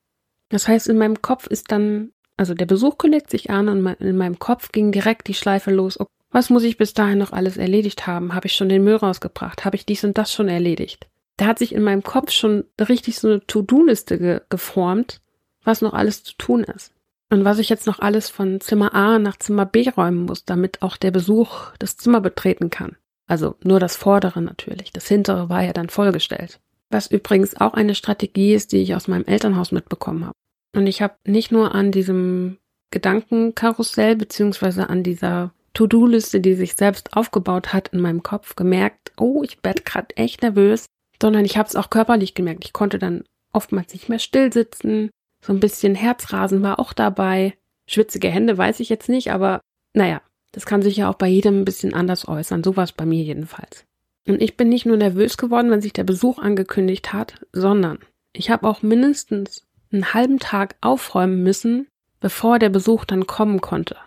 Das 0.50 0.68
heißt, 0.68 0.88
in 0.88 0.98
meinem 0.98 1.22
Kopf 1.22 1.48
ist 1.48 1.72
dann, 1.72 2.12
also 2.38 2.54
der 2.54 2.65
Besuch 2.65 2.98
kündigt 2.98 3.30
sich 3.30 3.50
an 3.50 3.70
und 3.70 3.86
in 4.01 4.18
meinem 4.18 4.39
Kopf 4.39 4.72
ging 4.72 4.92
direkt 4.92 5.27
die 5.27 5.34
Schleife 5.34 5.72
los. 5.72 5.98
Was 6.36 6.50
muss 6.50 6.63
ich 6.63 6.75
bis 6.77 6.94
dahin 6.94 7.18
noch 7.18 7.32
alles 7.32 7.56
erledigt 7.56 8.08
haben? 8.08 8.36
Habe 8.36 8.48
ich 8.48 8.56
schon 8.56 8.68
den 8.68 8.84
Müll 8.84 8.98
rausgebracht? 8.98 9.63
Habe 9.63 9.77
ich 9.77 9.86
dies 9.86 10.04
und 10.04 10.18
das 10.18 10.34
schon 10.34 10.50
erledigt? 10.50 11.08
Da 11.38 11.46
hat 11.46 11.60
sich 11.60 11.74
in 11.74 11.82
meinem 11.82 12.04
Kopf 12.04 12.32
schon 12.32 12.65
richtig 12.77 13.18
so 13.18 13.30
eine 13.30 13.48
To-Do-Liste 13.48 14.18
ge 14.18 14.42
geformt, 14.50 15.22
was 15.63 15.80
noch 15.80 15.94
alles 15.94 16.25
zu 16.25 16.36
tun 16.36 16.65
ist. 16.65 16.92
Und 17.30 17.46
was 17.46 17.58
ich 17.58 17.70
jetzt 17.70 17.88
noch 17.88 18.00
alles 18.00 18.30
von 18.30 18.60
Zimmer 18.60 18.94
A 18.94 19.18
nach 19.18 19.38
Zimmer 19.38 19.65
B 19.65 19.88
räumen 19.88 20.25
muss, 20.25 20.44
damit 20.44 20.82
auch 20.82 20.98
der 20.98 21.12
Besuch 21.12 21.72
das 21.80 21.96
Zimmer 21.96 22.20
betreten 22.20 22.70
kann. 22.70 22.98
Also 23.27 23.56
nur 23.63 23.80
das 23.80 23.96
vordere 23.96 24.42
natürlich. 24.42 24.92
Das 24.92 25.08
hintere 25.08 25.48
war 25.48 25.63
ja 25.63 25.72
dann 25.72 25.88
vollgestellt. 25.88 26.60
Was 26.89 27.10
übrigens 27.10 27.56
auch 27.56 27.75
eine 27.75 27.96
Strategie 27.96 28.54
ist, 28.54 28.74
die 28.74 28.80
ich 28.80 28.94
aus 28.94 29.08
meinem 29.08 29.24
Elternhaus 29.24 29.72
mitbekommen 29.72 30.25
habe. 30.25 30.36
Und 30.75 30.86
ich 30.88 31.01
habe 31.01 31.15
nicht 31.25 31.54
nur 31.54 31.74
an 31.74 31.94
diesem 31.94 32.58
Gedankenkarussell 32.92 34.18
beziehungsweise 34.18 34.89
an 34.89 35.01
dieser 35.01 35.54
To-Do-Liste, 35.75 36.41
die 36.41 36.55
sich 36.55 36.75
selbst 36.75 37.15
aufgebaut 37.15 37.74
hat 37.74 37.89
in 37.89 38.01
meinem 38.01 38.24
Kopf, 38.24 38.55
gemerkt, 38.55 39.12
oh, 39.17 39.44
ich 39.44 39.60
werde 39.63 39.84
gerade 39.84 40.17
echt 40.17 40.41
nervös, 40.41 40.88
sondern 41.22 41.46
ich 41.46 41.58
habe 41.58 41.70
es 41.70 41.75
auch 41.75 41.89
körperlich 41.89 42.34
gemerkt. 42.34 42.65
Ich 42.65 42.74
konnte 42.74 42.98
dann 42.98 43.24
oftmals 43.53 43.94
nicht 43.94 44.10
mehr 44.10 44.20
still 44.20 44.51
sitzen, 44.51 45.10
so 45.46 45.53
ein 45.53 45.60
bisschen 45.60 45.94
Herzrasen 45.94 46.63
war 46.63 46.79
auch 46.79 46.91
dabei. 46.91 47.53
Schwitzige 47.88 48.29
Hände 48.29 48.58
weiß 48.58 48.79
ich 48.79 48.89
jetzt 48.89 49.10
nicht, 49.10 49.32
aber 49.32 49.62
naja, 49.94 50.22
das 50.51 50.65
kann 50.65 50.82
sich 50.82 50.98
ja 50.98 51.10
auch 51.10 51.15
bei 51.15 51.27
jedem 51.27 51.62
ein 51.62 51.65
bisschen 51.65 51.94
anders 51.94 52.27
äußern. 52.27 52.63
So 52.63 52.75
war 52.75 52.84
es 52.84 52.94
bei 52.94 53.05
mir 53.05 53.22
jedenfalls. 53.22 53.86
Und 54.27 54.41
ich 54.41 54.58
bin 54.58 54.70
nicht 54.70 54.88
nur 54.88 54.98
nervös 54.98 55.38
geworden, 55.38 55.70
wenn 55.70 55.82
sich 55.82 55.94
der 55.94 56.03
Besuch 56.03 56.39
angekündigt 56.39 57.13
hat, 57.13 57.46
sondern 57.51 58.00
ich 58.34 58.50
habe 58.50 58.67
auch 58.67 58.82
mindestens 58.82 59.67
einen 59.91 60.13
halben 60.13 60.39
Tag 60.39 60.77
aufräumen 60.82 61.44
müssen, 61.44 61.88
bevor 62.20 62.58
der 62.58 62.70
Besuch 62.70 63.05
dann 63.05 63.27
kommen 63.27 63.62
konnte. 63.62 63.98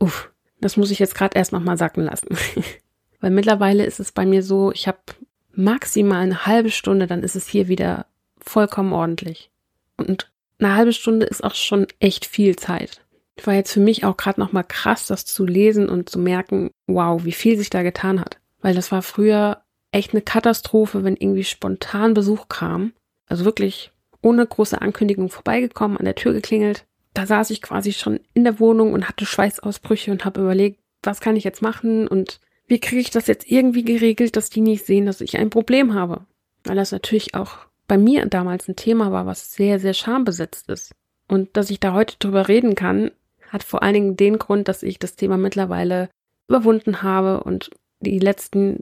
Uff, 0.00 0.32
das 0.60 0.76
muss 0.76 0.90
ich 0.90 0.98
jetzt 0.98 1.14
gerade 1.14 1.36
erst 1.36 1.52
nochmal 1.52 1.76
sacken 1.76 2.04
lassen. 2.04 2.28
Weil 3.20 3.30
mittlerweile 3.30 3.84
ist 3.84 4.00
es 4.00 4.12
bei 4.12 4.24
mir 4.24 4.42
so, 4.42 4.72
ich 4.72 4.88
habe 4.88 4.98
maximal 5.52 6.22
eine 6.22 6.46
halbe 6.46 6.70
Stunde, 6.70 7.06
dann 7.06 7.22
ist 7.22 7.36
es 7.36 7.46
hier 7.46 7.68
wieder 7.68 8.06
vollkommen 8.38 8.92
ordentlich. 8.92 9.50
Und 9.96 10.30
eine 10.58 10.74
halbe 10.74 10.92
Stunde 10.92 11.26
ist 11.26 11.44
auch 11.44 11.54
schon 11.54 11.86
echt 11.98 12.24
viel 12.24 12.56
Zeit. 12.56 13.02
War 13.44 13.54
jetzt 13.54 13.72
für 13.72 13.80
mich 13.80 14.04
auch 14.04 14.18
gerade 14.18 14.38
nochmal 14.38 14.64
krass, 14.64 15.06
das 15.06 15.24
zu 15.24 15.46
lesen 15.46 15.88
und 15.88 16.10
zu 16.10 16.18
merken, 16.18 16.70
wow, 16.86 17.24
wie 17.24 17.32
viel 17.32 17.56
sich 17.56 17.70
da 17.70 17.82
getan 17.82 18.20
hat. 18.20 18.38
Weil 18.60 18.74
das 18.74 18.92
war 18.92 19.00
früher 19.00 19.62
echt 19.92 20.12
eine 20.12 20.20
Katastrophe, 20.20 21.04
wenn 21.04 21.16
irgendwie 21.16 21.44
spontan 21.44 22.12
Besuch 22.12 22.48
kam. 22.48 22.92
Also 23.26 23.46
wirklich 23.46 23.92
ohne 24.20 24.46
große 24.46 24.80
Ankündigung 24.80 25.30
vorbeigekommen, 25.30 25.96
an 25.96 26.04
der 26.04 26.14
Tür 26.14 26.34
geklingelt 26.34 26.84
da 27.14 27.26
saß 27.26 27.50
ich 27.50 27.62
quasi 27.62 27.92
schon 27.92 28.20
in 28.34 28.44
der 28.44 28.60
Wohnung 28.60 28.92
und 28.92 29.08
hatte 29.08 29.26
Schweißausbrüche 29.26 30.10
und 30.10 30.24
habe 30.24 30.40
überlegt, 30.40 30.80
was 31.02 31.20
kann 31.20 31.36
ich 31.36 31.44
jetzt 31.44 31.62
machen 31.62 32.06
und 32.06 32.40
wie 32.66 32.78
kriege 32.78 33.00
ich 33.00 33.10
das 33.10 33.26
jetzt 33.26 33.50
irgendwie 33.50 33.84
geregelt, 33.84 34.36
dass 34.36 34.50
die 34.50 34.60
nicht 34.60 34.86
sehen, 34.86 35.06
dass 35.06 35.20
ich 35.20 35.36
ein 35.36 35.50
Problem 35.50 35.94
habe. 35.94 36.26
Weil 36.64 36.76
das 36.76 36.92
natürlich 36.92 37.34
auch 37.34 37.58
bei 37.88 37.98
mir 37.98 38.26
damals 38.26 38.68
ein 38.68 38.76
Thema 38.76 39.10
war, 39.10 39.26
was 39.26 39.52
sehr, 39.52 39.80
sehr 39.80 39.94
schambesetzt 39.94 40.68
ist. 40.68 40.92
Und 41.26 41.56
dass 41.56 41.70
ich 41.70 41.80
da 41.80 41.92
heute 41.92 42.16
drüber 42.18 42.46
reden 42.46 42.76
kann, 42.76 43.10
hat 43.48 43.64
vor 43.64 43.82
allen 43.82 43.94
Dingen 43.94 44.16
den 44.16 44.38
Grund, 44.38 44.68
dass 44.68 44.84
ich 44.84 44.98
das 44.98 45.16
Thema 45.16 45.36
mittlerweile 45.36 46.08
überwunden 46.48 47.02
habe 47.02 47.42
und 47.42 47.70
die 48.00 48.18
letzten, 48.18 48.78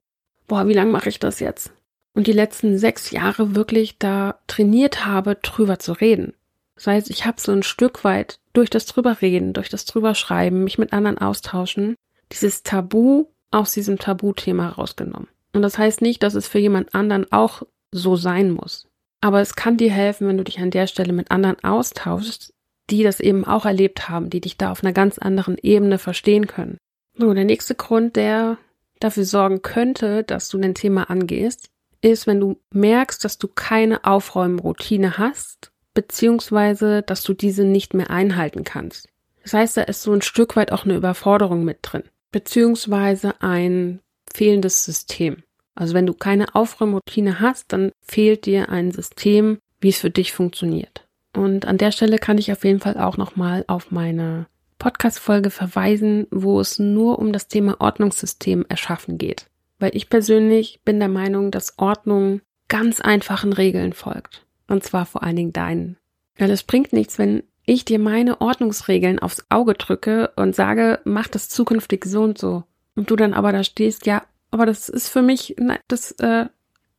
boah, 0.46 0.68
wie 0.68 0.74
lange 0.74 0.92
mache 0.92 1.08
ich 1.08 1.18
das 1.18 1.40
jetzt? 1.40 1.72
Und 2.14 2.26
die 2.26 2.32
letzten 2.32 2.78
sechs 2.78 3.10
Jahre 3.10 3.54
wirklich 3.54 3.98
da 3.98 4.38
trainiert 4.46 5.06
habe, 5.06 5.36
drüber 5.36 5.78
zu 5.78 5.92
reden. 5.92 6.34
Das 6.78 6.86
heißt, 6.86 7.10
ich 7.10 7.26
habe 7.26 7.40
so 7.40 7.50
ein 7.50 7.64
Stück 7.64 8.04
weit 8.04 8.38
durch 8.52 8.70
das 8.70 8.86
drüberreden, 8.86 9.52
durch 9.52 9.68
das 9.68 9.84
drüberschreiben, 9.84 10.62
mich 10.62 10.78
mit 10.78 10.92
anderen 10.92 11.18
austauschen, 11.18 11.96
dieses 12.30 12.62
Tabu 12.62 13.26
aus 13.50 13.72
diesem 13.72 13.98
Tabuthema 13.98 14.68
rausgenommen. 14.68 15.26
Und 15.52 15.62
das 15.62 15.76
heißt 15.76 16.02
nicht, 16.02 16.22
dass 16.22 16.34
es 16.34 16.46
für 16.46 16.60
jemand 16.60 16.94
anderen 16.94 17.32
auch 17.32 17.64
so 17.90 18.14
sein 18.14 18.52
muss. 18.52 18.86
Aber 19.20 19.40
es 19.40 19.56
kann 19.56 19.76
dir 19.76 19.90
helfen, 19.90 20.28
wenn 20.28 20.38
du 20.38 20.44
dich 20.44 20.60
an 20.60 20.70
der 20.70 20.86
Stelle 20.86 21.12
mit 21.12 21.32
anderen 21.32 21.58
austauschst, 21.64 22.54
die 22.90 23.02
das 23.02 23.18
eben 23.18 23.44
auch 23.44 23.66
erlebt 23.66 24.08
haben, 24.08 24.30
die 24.30 24.40
dich 24.40 24.56
da 24.56 24.70
auf 24.70 24.84
einer 24.84 24.92
ganz 24.92 25.18
anderen 25.18 25.58
Ebene 25.60 25.98
verstehen 25.98 26.46
können. 26.46 26.78
So, 27.16 27.34
der 27.34 27.44
nächste 27.44 27.74
Grund, 27.74 28.14
der 28.14 28.56
dafür 29.00 29.24
sorgen 29.24 29.62
könnte, 29.62 30.22
dass 30.22 30.48
du 30.48 30.58
dein 30.58 30.76
Thema 30.76 31.10
angehst, 31.10 31.70
ist, 32.02 32.28
wenn 32.28 32.38
du 32.38 32.60
merkst, 32.72 33.24
dass 33.24 33.36
du 33.36 33.48
keine 33.48 34.04
Aufräumroutine 34.04 35.18
hast 35.18 35.72
beziehungsweise 35.98 37.02
dass 37.02 37.24
du 37.24 37.34
diese 37.34 37.64
nicht 37.64 37.92
mehr 37.92 38.08
einhalten 38.08 38.62
kannst. 38.62 39.08
Das 39.42 39.52
heißt, 39.52 39.76
da 39.78 39.82
ist 39.82 40.00
so 40.00 40.12
ein 40.12 40.22
Stück 40.22 40.54
weit 40.54 40.70
auch 40.70 40.84
eine 40.84 40.94
Überforderung 40.94 41.64
mit 41.64 41.78
drin, 41.82 42.04
beziehungsweise 42.30 43.42
ein 43.42 43.98
fehlendes 44.32 44.84
System. 44.84 45.42
Also 45.74 45.94
wenn 45.94 46.06
du 46.06 46.14
keine 46.14 46.54
Aufräumroutine 46.54 47.40
hast, 47.40 47.72
dann 47.72 47.90
fehlt 48.00 48.46
dir 48.46 48.68
ein 48.68 48.92
System, 48.92 49.58
wie 49.80 49.88
es 49.88 49.98
für 49.98 50.10
dich 50.10 50.32
funktioniert. 50.32 51.08
Und 51.34 51.66
an 51.66 51.78
der 51.78 51.90
Stelle 51.90 52.18
kann 52.18 52.38
ich 52.38 52.52
auf 52.52 52.62
jeden 52.62 52.78
Fall 52.78 52.96
auch 52.96 53.16
nochmal 53.16 53.64
auf 53.66 53.90
meine 53.90 54.46
Podcast-Folge 54.78 55.50
verweisen, 55.50 56.28
wo 56.30 56.60
es 56.60 56.78
nur 56.78 57.18
um 57.18 57.32
das 57.32 57.48
Thema 57.48 57.80
Ordnungssystem 57.80 58.66
erschaffen 58.68 59.18
geht. 59.18 59.46
Weil 59.80 59.96
ich 59.96 60.08
persönlich 60.08 60.80
bin 60.84 61.00
der 61.00 61.08
Meinung, 61.08 61.50
dass 61.50 61.76
Ordnung 61.76 62.40
ganz 62.68 63.00
einfachen 63.00 63.52
Regeln 63.52 63.94
folgt. 63.94 64.44
Und 64.68 64.84
zwar 64.84 65.06
vor 65.06 65.22
allen 65.22 65.36
Dingen 65.36 65.52
deinen. 65.52 65.96
Weil 66.36 66.50
es 66.50 66.62
bringt 66.62 66.92
nichts, 66.92 67.18
wenn 67.18 67.42
ich 67.64 67.84
dir 67.84 67.98
meine 67.98 68.40
Ordnungsregeln 68.40 69.18
aufs 69.18 69.44
Auge 69.48 69.74
drücke 69.74 70.32
und 70.36 70.54
sage, 70.54 71.00
mach 71.04 71.28
das 71.28 71.48
zukünftig 71.48 72.04
so 72.04 72.22
und 72.22 72.38
so. 72.38 72.64
Und 72.94 73.10
du 73.10 73.16
dann 73.16 73.34
aber 73.34 73.52
da 73.52 73.64
stehst, 73.64 74.06
ja, 74.06 74.22
aber 74.50 74.66
das 74.66 74.88
ist 74.88 75.08
für 75.08 75.22
mich, 75.22 75.56
nein, 75.58 75.78
das, 75.88 76.12
äh, 76.12 76.46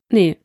nee. 0.10 0.38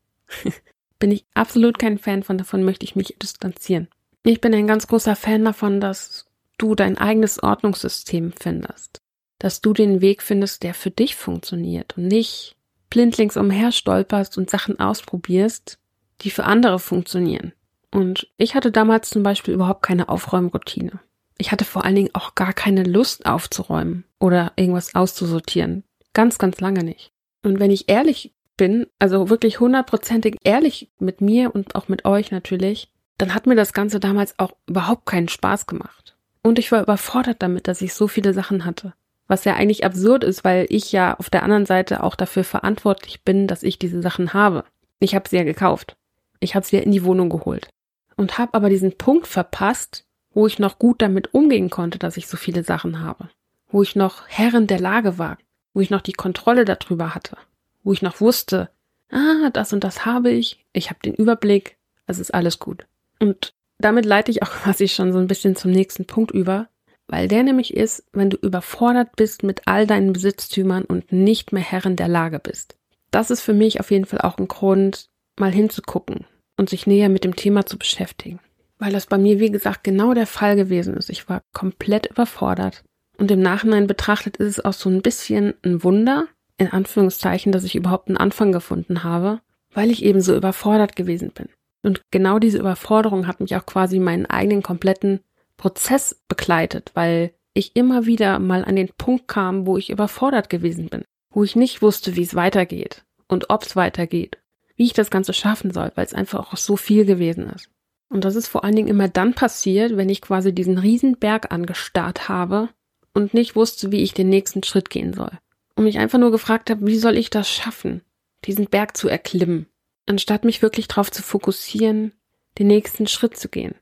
bin 0.99 1.11
ich 1.11 1.27
absolut 1.35 1.79
kein 1.79 1.99
Fan 1.99 2.23
von, 2.23 2.39
davon 2.39 2.63
möchte 2.65 2.85
ich 2.85 2.97
mich 2.97 3.17
distanzieren. 3.21 3.89
Ich 4.23 4.41
bin 4.41 4.55
ein 4.55 4.67
ganz 4.67 4.87
großer 4.87 5.17
Fan 5.17 5.45
davon, 5.45 5.81
dass 5.81 6.27
du 6.57 6.75
dein 6.75 6.97
eigenes 6.97 7.43
Ordnungssystem 7.43 8.33
findest. 8.33 9.03
Dass 9.39 9.61
du 9.61 9.75
den 9.75 10.01
Weg 10.01 10.23
findest, 10.23 10.63
der 10.63 10.73
für 10.73 10.91
dich 10.91 11.17
funktioniert 11.17 11.99
und 11.99 12.07
nicht 12.07 12.57
blindlings 12.89 13.37
umher 13.37 13.73
stolperst 13.73 14.39
und 14.39 14.49
Sachen 14.49 14.81
ausprobierst, 14.81 15.79
die 16.23 16.31
für 16.31 16.45
andere 16.45 16.79
funktionieren. 16.79 17.53
Und 17.91 18.29
ich 18.37 18.55
hatte 18.55 18.73
damals 18.73 19.11
zum 19.11 19.23
Beispiel 19.23 19.55
überhaupt 19.55 19.83
keine 19.83 20.09
Aufräumroutine. 20.09 21.01
Ich 21.39 21.53
hatte 21.53 21.65
vor 21.65 21.85
allen 21.85 21.97
Dingen 21.97 22.15
auch 22.15 22.35
gar 22.35 22.53
keine 22.53 22.85
Lust 22.85 23.27
aufzuräumen 23.27 24.05
oder 24.19 24.53
irgendwas 24.57 24.95
auszusortieren. 24.95 25.85
Ganz, 26.13 26.39
ganz 26.39 26.61
lange 26.61 26.85
nicht. 26.85 27.13
Und 27.43 27.61
wenn 27.61 27.71
ich 27.71 27.89
ehrlich 27.89 28.33
bin, 28.57 28.87
also 28.99 29.31
wirklich 29.31 29.61
hundertprozentig 29.61 30.39
ehrlich 30.45 30.91
mit 30.99 31.21
mir 31.21 31.55
und 31.55 31.75
auch 31.75 31.89
mit 31.89 32.05
euch 32.05 32.31
natürlich, 32.31 32.91
dann 33.19 33.35
hat 33.35 33.47
mir 33.47 33.57
das 33.57 33.73
Ganze 33.73 34.01
damals 34.01 34.39
auch 34.39 34.53
überhaupt 34.67 35.07
keinen 35.07 35.29
Spaß 35.29 35.67
gemacht. 35.67 36.17
Und 36.43 36.59
ich 36.59 36.71
war 36.73 36.83
überfordert 36.83 37.43
damit, 37.43 37.69
dass 37.69 37.81
ich 37.81 37.95
so 37.95 38.09
viele 38.09 38.35
Sachen 38.35 38.65
hatte. 38.65 38.95
Was 39.27 39.45
ja 39.45 39.55
eigentlich 39.55 39.85
absurd 39.85 40.25
ist, 40.25 40.45
weil 40.45 40.67
ich 40.69 40.93
ja 40.93 41.17
auf 41.19 41.31
der 41.31 41.43
anderen 41.43 41.65
Seite 41.65 42.03
auch 42.03 42.15
dafür 42.15 42.45
verantwortlich 42.45 43.23
bin, 43.23 43.47
dass 43.47 43.63
ich 43.63 43.79
diese 43.79 44.03
Sachen 44.03 44.35
habe. 44.35 44.65
Ich 44.99 45.15
habe 45.15 45.29
sie 45.29 45.37
ja 45.37 45.45
gekauft. 45.45 45.97
Ich 46.41 46.55
habe 46.55 46.67
sie 46.67 46.77
ja 46.77 46.83
in 46.83 46.93
die 46.93 47.05
Wohnung 47.05 47.29
geholt. 47.29 47.69
Und 48.17 48.39
habe 48.39 48.55
aber 48.55 48.69
diesen 48.69 48.97
Punkt 48.97 49.27
verpasst, 49.27 50.05
wo 50.33 50.47
ich 50.47 50.59
noch 50.59 50.79
gut 50.79 51.01
damit 51.03 51.33
umgehen 51.35 51.71
konnte, 51.71 51.99
dass 51.99 52.17
ich 52.17 52.27
so 52.27 52.37
viele 52.37 52.65
Sachen 52.65 53.01
habe. 53.01 53.29
Wo 53.69 53.83
ich 53.83 53.97
noch 53.97 54.27
Herrin 54.29 54.67
der 54.67 54.81
Lage 54.81 55.19
war. 55.19 55.39
Wo 55.73 55.81
ich 55.81 55.91
noch 55.91 56.01
die 56.01 56.13
Kontrolle 56.13 56.65
darüber 56.65 57.15
hatte. 57.15 57.37
Wo 57.83 57.93
ich 57.93 58.03
noch 58.03 58.21
wusste, 58.21 58.71
ah, 59.11 59.51
das 59.53 59.73
und 59.73 59.85
das 59.85 60.05
habe 60.05 60.31
ich. 60.31 60.65
Ich 60.73 60.91
habe 60.91 61.01
den 61.05 61.15
Überblick. 61.15 61.77
Es 62.07 62.19
ist 62.19 62.33
alles 62.33 62.59
gut. 62.59 62.87
Und 63.19 63.55
damit 63.79 64.05
leite 64.05 64.31
ich 64.31 64.43
auch 64.43 64.51
quasi 64.63 64.89
schon 64.89 65.13
so 65.13 65.19
ein 65.19 65.27
bisschen 65.27 65.57
zum 65.57 65.71
nächsten 65.71 66.07
Punkt 66.07 66.31
über, 66.31 66.69
weil 67.07 67.29
der 67.29 67.43
nämlich 67.43 67.75
ist, 67.75 68.05
wenn 68.13 68.31
du 68.31 68.37
überfordert 68.37 69.17
bist 69.17 69.43
mit 69.43 69.63
all 69.67 69.87
deinen 69.87 70.13
Besitztümern 70.13 70.85
und 70.85 71.13
nicht 71.13 71.53
mehr 71.53 71.63
Herrin 71.63 71.97
der 71.97 72.09
Lage 72.09 72.39
bist. 72.39 72.77
Das 73.11 73.31
ist 73.31 73.43
für 73.43 73.53
mich 73.53 73.81
auf 73.81 73.91
jeden 73.91 74.07
Fall 74.07 74.23
auch 74.23 74.39
ein 74.39 74.49
Grund, 74.49 75.11
mal 75.39 75.53
hinzugucken 75.53 76.27
und 76.57 76.69
sich 76.69 76.87
näher 76.87 77.09
mit 77.09 77.25
dem 77.25 77.37
Thema 77.37 77.67
zu 77.67 77.79
beschäftigen. 77.79 78.41
Weil 78.79 78.93
das 78.93 79.07
bei 79.07 79.19
mir, 79.19 79.41
wie 79.41 79.51
gesagt, 79.51 79.85
genau 79.85 80.15
der 80.15 80.27
Fall 80.27 80.57
gewesen 80.57 80.95
ist. 80.95 81.11
Ich 81.11 81.29
war 81.29 81.43
komplett 81.53 82.07
überfordert. 82.07 82.85
Und 83.17 83.31
im 83.31 83.41
Nachhinein 83.41 83.87
betrachtet 83.87 84.37
ist 84.37 84.59
es 84.59 84.65
auch 84.65 84.73
so 84.73 84.91
ein 84.91 85.03
bisschen 85.03 85.55
ein 85.65 85.85
Wunder, 85.85 86.27
in 86.59 86.69
Anführungszeichen, 86.69 87.53
dass 87.53 87.65
ich 87.65 87.77
überhaupt 87.77 88.09
einen 88.09 88.17
Anfang 88.17 88.53
gefunden 88.53 89.05
habe, 89.05 89.41
weil 89.73 89.91
ich 89.91 90.05
eben 90.05 90.21
so 90.21 90.35
überfordert 90.35 90.97
gewesen 90.97 91.31
bin. 91.31 91.49
Und 91.83 92.01
genau 92.11 92.39
diese 92.39 92.59
Überforderung 92.59 93.27
hat 93.27 93.41
mich 93.41 93.55
auch 93.57 93.67
quasi 93.67 93.99
meinen 93.99 94.27
eigenen 94.27 94.63
kompletten 94.63 95.21
Prozess 95.57 96.21
begleitet, 96.29 96.91
weil 96.95 97.33
ich 97.53 97.77
immer 97.77 98.07
wieder 98.07 98.39
mal 98.39 98.65
an 98.65 98.77
den 98.77 98.89
Punkt 98.99 99.29
kam, 99.29 99.67
wo 99.67 99.77
ich 99.77 99.91
überfordert 99.91 100.51
gewesen 100.51 100.89
bin, 100.89 101.05
wo 101.31 101.45
ich 101.45 101.57
nicht 101.57 101.83
wusste, 101.83 102.17
wie 102.17 102.23
es 102.23 102.35
weitergeht 102.35 103.05
und 103.29 103.51
ob 103.51 103.63
es 103.63 103.77
weitergeht, 103.77 104.39
wie 104.77 104.85
ich 104.85 104.93
das 104.93 105.11
Ganze 105.11 105.33
schaffen 105.33 105.73
soll, 105.73 105.93
weil 105.95 106.05
es 106.05 106.15
einfach 106.15 106.53
auch 106.53 106.57
so 106.57 106.77
viel 106.77 107.05
gewesen 107.05 107.49
ist. 107.51 107.69
Und 108.09 108.25
das 108.25 108.37
ist 108.37 108.49
vor 108.49 108.65
allen 108.65 108.77
Dingen 108.77 108.89
immer 108.89 109.09
dann 109.09 109.35
passiert, 109.35 109.97
wenn 109.97 110.09
ich 110.09 110.21
quasi 110.21 110.55
diesen 110.55 110.79
Riesenberg 110.79 111.53
angestarrt 111.53 112.29
habe 112.29 112.69
und 113.13 113.35
nicht 113.35 113.57
wusste, 113.57 113.93
wie 113.93 114.03
ich 114.03 114.15
den 114.15 114.29
nächsten 114.29 114.63
Schritt 114.63 114.91
gehen 114.91 115.13
soll. 115.13 115.31
Und 115.77 115.85
mich 115.85 115.99
einfach 115.99 116.19
nur 116.19 116.31
gefragt 116.31 116.71
habe, 116.71 116.87
wie 116.87 116.99
soll 116.99 117.17
ich 117.17 117.31
das 117.31 117.51
schaffen, 117.51 118.03
diesen 118.45 118.67
Berg 118.67 118.97
zu 118.97 119.09
erklimmen? 119.09 119.67
anstatt 120.07 120.45
mich 120.45 120.63
wirklich 120.63 120.89
darauf 120.89 121.11
zu 121.11 121.23
fokussieren, 121.23 122.13
den 122.59 122.67
nächsten 122.67 123.07
Schritt 123.07 123.37
zu 123.37 123.49
gehen, 123.49 123.75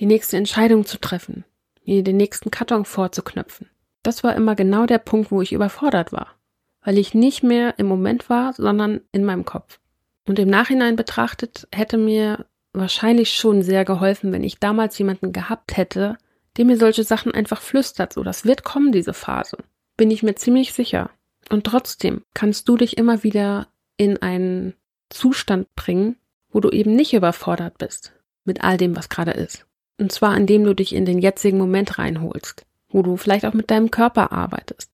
die 0.00 0.06
nächste 0.06 0.36
Entscheidung 0.36 0.84
zu 0.84 0.98
treffen, 0.98 1.44
mir 1.84 2.02
den 2.02 2.16
nächsten 2.16 2.50
Karton 2.50 2.84
vorzuknöpfen. 2.84 3.70
Das 4.02 4.22
war 4.24 4.36
immer 4.36 4.54
genau 4.54 4.86
der 4.86 4.98
Punkt, 4.98 5.30
wo 5.30 5.42
ich 5.42 5.52
überfordert 5.52 6.12
war, 6.12 6.34
weil 6.82 6.98
ich 6.98 7.14
nicht 7.14 7.42
mehr 7.42 7.78
im 7.78 7.86
Moment 7.86 8.28
war, 8.28 8.52
sondern 8.52 9.00
in 9.12 9.24
meinem 9.24 9.44
Kopf. 9.44 9.80
Und 10.28 10.38
im 10.38 10.48
Nachhinein 10.48 10.94
betrachtet 10.94 11.66
hätte 11.72 11.96
mir 11.96 12.44
wahrscheinlich 12.74 13.30
schon 13.30 13.62
sehr 13.62 13.86
geholfen, 13.86 14.30
wenn 14.30 14.44
ich 14.44 14.58
damals 14.58 14.98
jemanden 14.98 15.32
gehabt 15.32 15.76
hätte, 15.76 16.18
der 16.58 16.66
mir 16.66 16.76
solche 16.76 17.02
Sachen 17.02 17.32
einfach 17.32 17.62
flüstert, 17.62 18.12
so 18.12 18.22
das 18.22 18.44
wird 18.44 18.62
kommen, 18.62 18.92
diese 18.92 19.14
Phase. 19.14 19.56
Bin 19.96 20.10
ich 20.10 20.22
mir 20.22 20.34
ziemlich 20.34 20.74
sicher. 20.74 21.10
Und 21.48 21.64
trotzdem 21.64 22.24
kannst 22.34 22.68
du 22.68 22.76
dich 22.76 22.98
immer 22.98 23.22
wieder 23.22 23.68
in 23.96 24.20
einen 24.20 24.74
Zustand 25.08 25.74
bringen, 25.74 26.16
wo 26.50 26.60
du 26.60 26.68
eben 26.68 26.94
nicht 26.94 27.14
überfordert 27.14 27.78
bist 27.78 28.12
mit 28.44 28.62
all 28.62 28.76
dem, 28.76 28.96
was 28.96 29.08
gerade 29.08 29.30
ist. 29.30 29.66
Und 29.98 30.12
zwar 30.12 30.36
indem 30.36 30.64
du 30.64 30.74
dich 30.74 30.94
in 30.94 31.06
den 31.06 31.20
jetzigen 31.20 31.56
Moment 31.56 31.98
reinholst, 31.98 32.66
wo 32.90 33.00
du 33.00 33.16
vielleicht 33.16 33.46
auch 33.46 33.54
mit 33.54 33.70
deinem 33.70 33.90
Körper 33.90 34.30
arbeitest, 34.30 34.90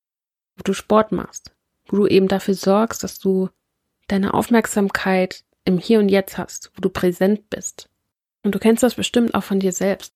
wo 0.57 0.63
du 0.63 0.75
Sport 0.75 1.11
machst, 1.11 1.53
wo 1.89 1.97
du 1.97 2.07
eben 2.07 2.29
dafür 2.29 2.55
sorgst, 2.55 3.03
dass 3.03 3.19
du 3.19 3.49
deine 4.09 4.35
Aufmerksamkeit 4.35 5.45
im 5.65 5.79
Hier 5.79 5.99
und 5.99 6.09
Jetzt 6.09 6.39
hast, 6.39 6.71
wo 6.75 6.81
du 6.81 6.89
präsent 6.89 7.49
bist. 7.51 7.89
Und 8.43 8.55
du 8.55 8.59
kennst 8.59 8.83
das 8.83 8.95
bestimmt 8.95 9.35
auch 9.35 9.43
von 9.43 9.61
dir 9.61 9.73
selbst. 9.73 10.13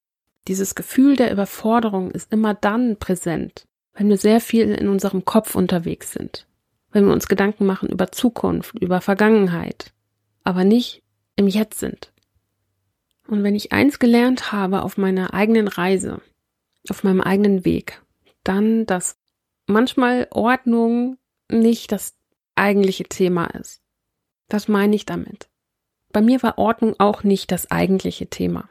Dieses 0.47 0.75
Gefühl 0.75 1.17
der 1.17 1.33
Überforderung 1.33 2.11
ist 2.11 2.33
immer 2.33 2.55
dann 2.55 2.97
präsent, 2.99 3.67
wenn 3.95 4.09
wir 4.09 4.19
sehr 4.19 4.41
viel 4.41 4.71
in 4.71 4.89
unserem 4.89 5.25
Kopf 5.25 5.55
unterwegs 5.55 6.13
sind, 6.13 6.47
wenn 6.93 7.07
wir 7.07 7.13
uns 7.13 7.29
Gedanken 7.29 7.67
machen 7.67 7.89
über 7.89 8.13
Zukunft, 8.13 8.79
über 8.79 9.01
Vergangenheit, 9.01 9.93
aber 10.45 10.65
nicht 10.65 11.03
im 11.37 11.49
Jetzt 11.49 11.81
sind. 11.81 12.13
Und 13.27 13.43
wenn 13.43 13.55
ich 13.55 13.73
eins 13.73 13.99
gelernt 13.99 14.53
habe 14.53 14.83
auf 14.83 14.97
meiner 14.97 15.35
eigenen 15.35 15.69
Reise, 15.69 16.21
auf 16.89 17.05
meinem 17.05 17.21
eigenen 17.21 17.65
Weg, 17.65 18.03
dann, 18.43 18.87
dass 18.87 19.19
manchmal 19.67 20.29
Ordnung 20.31 21.19
nicht 21.51 21.93
das 21.93 22.18
eigentliche 22.59 23.05
Thema 23.05 23.47
ist. 23.47 23.81
Was 24.49 24.69
meine 24.69 24.97
ich 24.97 25.07
damit? 25.07 25.49
Bei 26.13 26.21
mir 26.21 26.43
war 26.43 26.59
Ordnung 26.59 26.95
auch 26.99 27.23
nicht 27.23 27.53
das 27.53 27.71
eigentliche 27.71 28.29
Thema, 28.29 28.69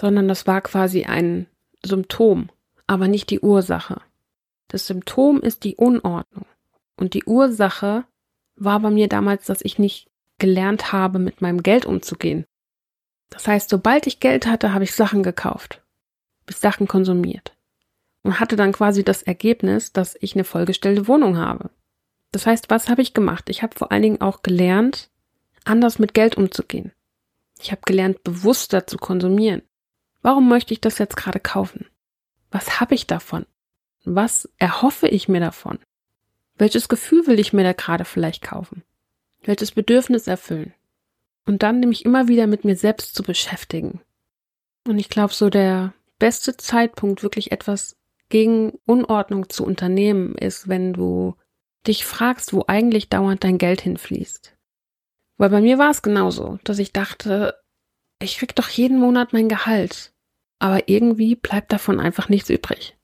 sondern 0.00 0.28
das 0.28 0.46
war 0.46 0.60
quasi 0.60 1.04
ein 1.04 1.46
Symptom, 1.84 2.50
aber 2.86 3.08
nicht 3.08 3.30
die 3.30 3.40
Ursache. 3.40 4.00
Das 4.68 4.86
Symptom 4.86 5.40
ist 5.40 5.64
die 5.64 5.76
Unordnung. 5.76 6.46
Und 6.96 7.14
die 7.14 7.24
Ursache 7.24 8.04
war 8.56 8.80
bei 8.80 8.90
mir 8.90 9.08
damals, 9.08 9.46
dass 9.46 9.62
ich 9.62 9.78
nicht 9.78 10.10
gelernt 10.38 10.92
habe, 10.92 11.18
mit 11.18 11.40
meinem 11.40 11.62
Geld 11.62 11.86
umzugehen. 11.86 12.44
Das 13.30 13.46
heißt, 13.46 13.70
sobald 13.70 14.06
ich 14.06 14.20
Geld 14.20 14.46
hatte, 14.46 14.72
habe 14.72 14.84
ich 14.84 14.94
Sachen 14.94 15.22
gekauft, 15.22 15.82
habe 16.42 16.52
Sachen 16.52 16.88
konsumiert 16.88 17.56
und 18.22 18.40
hatte 18.40 18.56
dann 18.56 18.72
quasi 18.72 19.04
das 19.04 19.22
Ergebnis, 19.22 19.92
dass 19.92 20.16
ich 20.20 20.34
eine 20.34 20.44
vollgestellte 20.44 21.08
Wohnung 21.08 21.36
habe. 21.36 21.70
Das 22.30 22.46
heißt, 22.46 22.70
was 22.70 22.88
habe 22.88 23.02
ich 23.02 23.14
gemacht? 23.14 23.48
Ich 23.48 23.62
habe 23.62 23.76
vor 23.76 23.90
allen 23.90 24.02
Dingen 24.02 24.20
auch 24.20 24.42
gelernt, 24.42 25.10
anders 25.64 25.98
mit 25.98 26.14
Geld 26.14 26.36
umzugehen. 26.36 26.92
Ich 27.60 27.70
habe 27.72 27.80
gelernt, 27.84 28.22
bewusster 28.22 28.86
zu 28.86 28.98
konsumieren. 28.98 29.62
Warum 30.22 30.48
möchte 30.48 30.72
ich 30.72 30.80
das 30.80 30.98
jetzt 30.98 31.16
gerade 31.16 31.40
kaufen? 31.40 31.86
Was 32.50 32.80
habe 32.80 32.94
ich 32.94 33.06
davon? 33.06 33.46
Was 34.04 34.48
erhoffe 34.58 35.08
ich 35.08 35.28
mir 35.28 35.40
davon? 35.40 35.78
Welches 36.56 36.88
Gefühl 36.88 37.26
will 37.26 37.38
ich 37.38 37.52
mir 37.52 37.62
da 37.62 37.72
gerade 37.72 38.04
vielleicht 38.04 38.42
kaufen? 38.42 38.82
Welches 39.42 39.72
Bedürfnis 39.72 40.26
erfüllen? 40.26 40.74
Und 41.46 41.62
dann 41.62 41.80
nämlich 41.80 42.04
immer 42.04 42.28
wieder 42.28 42.46
mit 42.46 42.64
mir 42.64 42.76
selbst 42.76 43.14
zu 43.14 43.22
beschäftigen. 43.22 44.00
Und 44.86 44.98
ich 44.98 45.08
glaube, 45.08 45.32
so 45.32 45.50
der 45.50 45.94
beste 46.18 46.56
Zeitpunkt, 46.56 47.22
wirklich 47.22 47.52
etwas 47.52 47.96
gegen 48.28 48.72
Unordnung 48.84 49.48
zu 49.48 49.64
unternehmen, 49.64 50.34
ist, 50.34 50.68
wenn 50.68 50.92
du 50.92 51.36
dich 51.86 52.04
fragst, 52.04 52.52
wo 52.52 52.64
eigentlich 52.66 53.08
dauernd 53.08 53.44
dein 53.44 53.58
Geld 53.58 53.80
hinfließt. 53.80 54.56
Weil 55.38 55.50
bei 55.50 55.60
mir 55.60 55.78
war 55.78 55.90
es 55.90 56.02
genauso, 56.02 56.58
dass 56.64 56.78
ich 56.78 56.92
dachte, 56.92 57.54
ich 58.20 58.38
krieg 58.38 58.54
doch 58.56 58.68
jeden 58.68 58.98
Monat 58.98 59.32
mein 59.32 59.48
Gehalt. 59.48 60.12
Aber 60.58 60.88
irgendwie 60.88 61.36
bleibt 61.36 61.72
davon 61.72 62.00
einfach 62.00 62.28
nichts 62.28 62.50
übrig. 62.50 62.96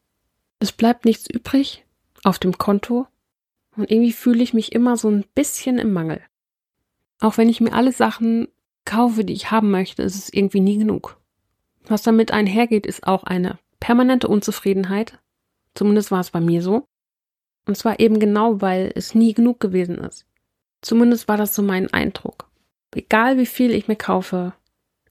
Es 0.59 0.73
bleibt 0.73 1.05
nichts 1.05 1.31
übrig 1.31 1.85
auf 2.25 2.39
dem 2.39 2.59
Konto 2.59 3.07
und 3.77 3.91
irgendwie 3.91 4.13
fühle 4.13 4.43
ich 4.43 4.55
mich 4.55 4.73
immer 4.73 4.97
so 4.97 5.09
ein 5.09 5.25
bisschen 5.35 5.79
im 5.79 5.93
Mangel. 5.93 6.21
Auch 7.21 7.39
wenn 7.39 7.49
ich 7.49 7.61
mir 7.61 7.73
alle 7.73 7.93
Sachen 7.93 8.49
kaufe, 8.85 9.25
die 9.25 9.33
ich 9.33 9.51
haben 9.51 9.71
möchte, 9.71 10.03
ist 10.03 10.17
es 10.17 10.33
irgendwie 10.33 10.61
nie 10.61 10.79
genug. 10.79 11.21
Was 11.87 12.03
damit 12.03 12.33
einhergeht, 12.33 12.87
ist 12.87 13.07
auch 13.07 13.25
eine 13.25 13.59
permanente 13.79 14.29
Unzufriedenheit. 14.29 15.19
Zumindest 15.75 16.11
war 16.11 16.21
es 16.21 16.31
bei 16.31 16.41
mir 16.41 16.63
so. 16.63 16.87
Und 17.67 17.77
zwar 17.77 18.01
eben 18.01 18.19
genau, 18.19 18.61
weil 18.61 18.93
es 18.95 19.15
nie 19.15 19.33
genug 19.33 19.61
gewesen 19.61 19.99
ist. 19.99 20.27
Zumindest 20.83 21.29
war 21.29 21.37
das 21.37 21.55
so 21.55 21.63
mein 21.63 21.93
Eindruck. 21.93 22.51
Egal 22.95 23.39
wie 23.39 23.47
viel 23.47 23.71
ich 23.73 23.89
mir 23.89 23.97
kaufe, 23.97 24.53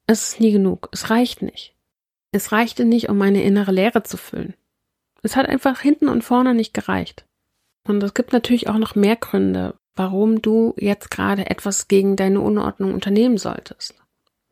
es 0.06 0.30
ist 0.30 0.40
nie 0.40 0.52
genug. 0.52 0.90
Es 0.92 1.10
reicht 1.10 1.42
nicht. 1.42 1.76
Es 2.32 2.52
reichte 2.52 2.86
nicht, 2.86 3.10
um 3.10 3.18
meine 3.18 3.44
innere 3.44 3.72
Leere 3.72 4.04
zu 4.04 4.18
füllen. 4.18 4.54
Es 5.22 5.36
hat 5.36 5.48
einfach 5.48 5.80
hinten 5.80 6.10
und 6.10 6.24
vorne 6.24 6.54
nicht 6.54 6.74
gereicht. 6.74 7.26
Und 7.88 8.02
es 8.04 8.14
gibt 8.14 8.34
natürlich 8.34 8.68
auch 8.68 8.78
noch 8.78 8.96
mehr 8.96 9.16
Gründe, 9.16 9.76
warum 9.96 10.42
du 10.42 10.74
jetzt 10.78 11.12
gerade 11.12 11.50
etwas 11.50 11.88
gegen 11.88 12.16
deine 12.16 12.42
Unordnung 12.42 12.94
unternehmen 12.94 13.38
solltest. 13.38 13.96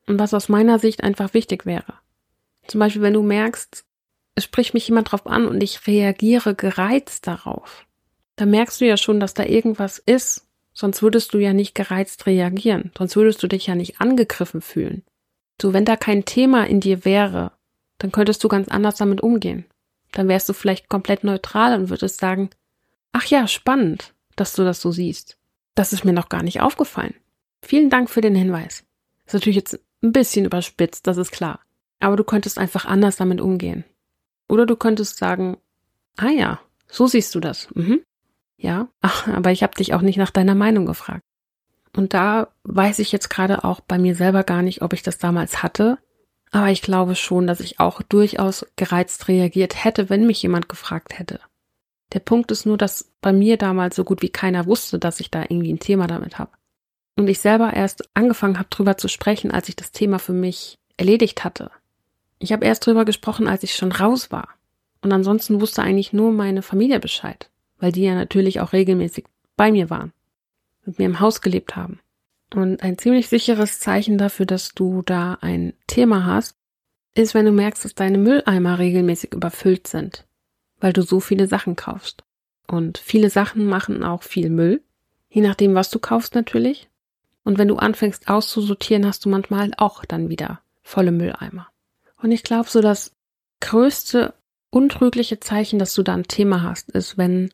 Und 0.07 0.19
was 0.19 0.33
aus 0.33 0.49
meiner 0.49 0.79
Sicht 0.79 1.03
einfach 1.03 1.33
wichtig 1.33 1.65
wäre. 1.65 1.93
Zum 2.67 2.79
Beispiel, 2.79 3.01
wenn 3.01 3.13
du 3.13 3.21
merkst, 3.21 3.85
es 4.35 4.43
spricht 4.43 4.73
mich 4.73 4.87
jemand 4.87 5.11
drauf 5.11 5.27
an 5.27 5.47
und 5.47 5.61
ich 5.61 5.87
reagiere 5.87 6.55
gereizt 6.55 7.27
darauf. 7.27 7.85
Da 8.35 8.45
merkst 8.45 8.81
du 8.81 8.85
ja 8.85 8.97
schon, 8.97 9.19
dass 9.19 9.33
da 9.33 9.43
irgendwas 9.43 9.99
ist, 9.99 10.47
sonst 10.73 11.01
würdest 11.01 11.33
du 11.33 11.37
ja 11.37 11.53
nicht 11.53 11.75
gereizt 11.75 12.25
reagieren, 12.25 12.91
sonst 12.97 13.15
würdest 13.15 13.43
du 13.43 13.47
dich 13.47 13.67
ja 13.67 13.75
nicht 13.75 14.01
angegriffen 14.01 14.61
fühlen. 14.61 15.03
So, 15.61 15.73
wenn 15.73 15.85
da 15.85 15.95
kein 15.95 16.25
Thema 16.25 16.65
in 16.65 16.79
dir 16.79 17.05
wäre, 17.05 17.51
dann 17.97 18.11
könntest 18.11 18.43
du 18.43 18.47
ganz 18.47 18.67
anders 18.67 18.95
damit 18.95 19.21
umgehen. 19.21 19.65
Dann 20.11 20.27
wärst 20.27 20.49
du 20.49 20.53
vielleicht 20.53 20.89
komplett 20.89 21.23
neutral 21.23 21.79
und 21.79 21.89
würdest 21.89 22.19
sagen, 22.19 22.49
Ach 23.11 23.25
ja, 23.25 23.47
spannend, 23.47 24.13
dass 24.35 24.53
du 24.53 24.63
das 24.63 24.81
so 24.81 24.91
siehst. 24.91 25.37
Das 25.75 25.93
ist 25.93 26.05
mir 26.05 26.13
noch 26.13 26.29
gar 26.29 26.43
nicht 26.43 26.61
aufgefallen. 26.61 27.13
Vielen 27.61 27.89
Dank 27.89 28.09
für 28.09 28.21
den 28.21 28.35
Hinweis. 28.35 28.83
Ist 29.25 29.33
natürlich 29.33 29.57
jetzt 29.57 29.79
ein 30.01 30.11
bisschen 30.11 30.45
überspitzt, 30.45 31.07
das 31.07 31.17
ist 31.17 31.31
klar. 31.31 31.59
Aber 31.99 32.15
du 32.15 32.23
könntest 32.23 32.57
einfach 32.57 32.85
anders 32.85 33.17
damit 33.17 33.41
umgehen. 33.41 33.83
Oder 34.47 34.65
du 34.65 34.75
könntest 34.75 35.17
sagen, 35.17 35.57
ah 36.17 36.29
ja, 36.29 36.59
so 36.87 37.07
siehst 37.07 37.35
du 37.35 37.39
das. 37.39 37.69
Mhm. 37.73 38.01
Ja, 38.61 38.89
ach, 39.01 39.27
aber 39.27 39.51
ich 39.51 39.63
habe 39.63 39.73
dich 39.73 39.95
auch 39.95 40.01
nicht 40.01 40.17
nach 40.17 40.29
deiner 40.29 40.53
Meinung 40.53 40.85
gefragt. 40.85 41.23
Und 41.97 42.13
da 42.13 42.49
weiß 42.63 42.99
ich 42.99 43.11
jetzt 43.11 43.29
gerade 43.29 43.63
auch 43.63 43.81
bei 43.81 43.97
mir 43.97 44.13
selber 44.15 44.43
gar 44.43 44.61
nicht, 44.61 44.83
ob 44.83 44.93
ich 44.93 45.01
das 45.01 45.17
damals 45.17 45.63
hatte. 45.63 45.97
Aber 46.51 46.69
ich 46.69 46.83
glaube 46.83 47.15
schon, 47.15 47.47
dass 47.47 47.59
ich 47.59 47.79
auch 47.79 48.03
durchaus 48.03 48.65
gereizt 48.75 49.27
reagiert 49.27 49.83
hätte, 49.83 50.09
wenn 50.09 50.27
mich 50.27 50.43
jemand 50.43 50.69
gefragt 50.69 51.17
hätte. 51.17 51.39
Der 52.13 52.19
Punkt 52.19 52.51
ist 52.51 52.65
nur, 52.65 52.77
dass 52.77 53.11
bei 53.19 53.33
mir 53.33 53.57
damals 53.57 53.95
so 53.95 54.03
gut 54.03 54.21
wie 54.21 54.29
keiner 54.29 54.67
wusste, 54.67 54.99
dass 54.99 55.19
ich 55.19 55.31
da 55.31 55.41
irgendwie 55.41 55.73
ein 55.73 55.79
Thema 55.79 56.07
damit 56.07 56.37
habe. 56.37 56.51
Und 57.17 57.29
ich 57.29 57.39
selber 57.39 57.73
erst 57.73 58.09
angefangen 58.13 58.59
habe, 58.59 58.69
drüber 58.69 58.97
zu 58.97 59.07
sprechen, 59.07 59.51
als 59.51 59.69
ich 59.69 59.75
das 59.75 59.91
Thema 59.91 60.19
für 60.19 60.33
mich 60.33 60.77
erledigt 60.97 61.43
hatte. 61.43 61.71
Ich 62.37 62.51
habe 62.51 62.65
erst 62.65 62.85
drüber 62.85 63.05
gesprochen, 63.05 63.47
als 63.47 63.63
ich 63.63 63.75
schon 63.75 63.91
raus 63.91 64.31
war. 64.31 64.49
Und 65.01 65.11
ansonsten 65.11 65.61
wusste 65.61 65.81
eigentlich 65.81 66.13
nur 66.13 66.31
meine 66.31 66.61
Familie 66.61 66.99
Bescheid, 66.99 67.50
weil 67.81 67.91
die 67.91 68.03
ja 68.03 68.15
natürlich 68.15 68.61
auch 68.61 68.71
regelmäßig 68.71 69.25
bei 69.57 69.71
mir 69.71 69.89
waren, 69.89 70.13
mit 70.85 70.99
mir 70.99 71.05
im 71.05 71.19
Haus 71.19 71.41
gelebt 71.41 71.75
haben. 71.75 71.99
Und 72.53 72.83
ein 72.83 72.97
ziemlich 72.97 73.27
sicheres 73.27 73.79
Zeichen 73.79 74.17
dafür, 74.17 74.45
dass 74.45 74.73
du 74.73 75.01
da 75.01 75.37
ein 75.41 75.73
Thema 75.87 76.25
hast, 76.25 76.55
ist, 77.15 77.33
wenn 77.33 77.45
du 77.45 77.51
merkst, 77.51 77.83
dass 77.83 77.95
deine 77.95 78.17
Mülleimer 78.17 78.79
regelmäßig 78.79 79.33
überfüllt 79.33 79.87
sind, 79.87 80.25
weil 80.79 80.93
du 80.93 81.01
so 81.01 81.19
viele 81.19 81.47
Sachen 81.47 81.75
kaufst. 81.75 82.23
Und 82.67 82.97
viele 82.97 83.29
Sachen 83.29 83.65
machen 83.65 84.03
auch 84.03 84.23
viel 84.23 84.49
Müll, 84.49 84.81
je 85.29 85.41
nachdem, 85.41 85.75
was 85.75 85.89
du 85.89 85.99
kaufst 85.99 86.35
natürlich. 86.35 86.89
Und 87.43 87.57
wenn 87.57 87.67
du 87.67 87.77
anfängst 87.77 88.29
auszusortieren, 88.29 89.05
hast 89.05 89.25
du 89.25 89.29
manchmal 89.29 89.71
auch 89.77 90.05
dann 90.05 90.29
wieder 90.29 90.61
volle 90.83 91.11
Mülleimer. 91.11 91.67
Und 92.21 92.31
ich 92.31 92.43
glaube, 92.43 92.69
so 92.69 92.81
das 92.81 93.13
größte 93.59 94.33
untrügliche 94.69 95.39
Zeichen, 95.39 95.79
dass 95.79 95.93
du 95.93 96.03
da 96.03 96.13
ein 96.13 96.27
Thema 96.27 96.63
hast, 96.63 96.91
ist, 96.91 97.17
wenn 97.17 97.51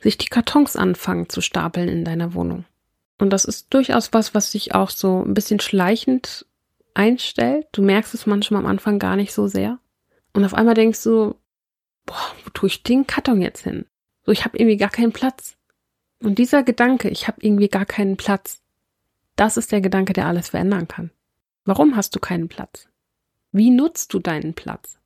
sich 0.00 0.18
die 0.18 0.28
Kartons 0.28 0.76
anfangen 0.76 1.28
zu 1.28 1.40
stapeln 1.40 1.88
in 1.88 2.04
deiner 2.04 2.34
Wohnung. 2.34 2.64
Und 3.18 3.30
das 3.30 3.44
ist 3.44 3.72
durchaus 3.74 4.12
was, 4.12 4.34
was 4.34 4.50
sich 4.50 4.74
auch 4.74 4.90
so 4.90 5.22
ein 5.22 5.34
bisschen 5.34 5.60
schleichend 5.60 6.46
einstellt. 6.94 7.66
Du 7.72 7.82
merkst 7.82 8.14
es 8.14 8.26
manchmal 8.26 8.62
am 8.62 8.66
Anfang 8.66 8.98
gar 8.98 9.16
nicht 9.16 9.32
so 9.32 9.46
sehr. 9.46 9.78
Und 10.32 10.44
auf 10.44 10.54
einmal 10.54 10.74
denkst 10.74 11.02
du, 11.04 11.34
boah, 12.06 12.34
wo 12.44 12.50
tue 12.50 12.68
ich 12.68 12.82
den 12.82 13.06
Karton 13.06 13.42
jetzt 13.42 13.62
hin? 13.62 13.84
So, 14.24 14.32
ich 14.32 14.44
habe 14.44 14.56
irgendwie 14.56 14.78
gar 14.78 14.90
keinen 14.90 15.12
Platz. 15.12 15.56
Und 16.22 16.38
dieser 16.38 16.62
Gedanke, 16.62 17.08
ich 17.08 17.28
habe 17.28 17.38
irgendwie 17.40 17.68
gar 17.68 17.86
keinen 17.86 18.16
Platz, 18.16 18.62
das 19.36 19.56
ist 19.56 19.72
der 19.72 19.80
Gedanke, 19.80 20.12
der 20.12 20.26
alles 20.26 20.50
verändern 20.50 20.88
kann. 20.88 21.10
Warum 21.64 21.96
hast 21.96 22.14
du 22.14 22.20
keinen 22.20 22.48
Platz? 22.48 22.88
Wie 23.52 23.70
nutzt 23.70 24.12
du 24.12 24.18
deinen 24.18 24.54
Platz? 24.54 24.98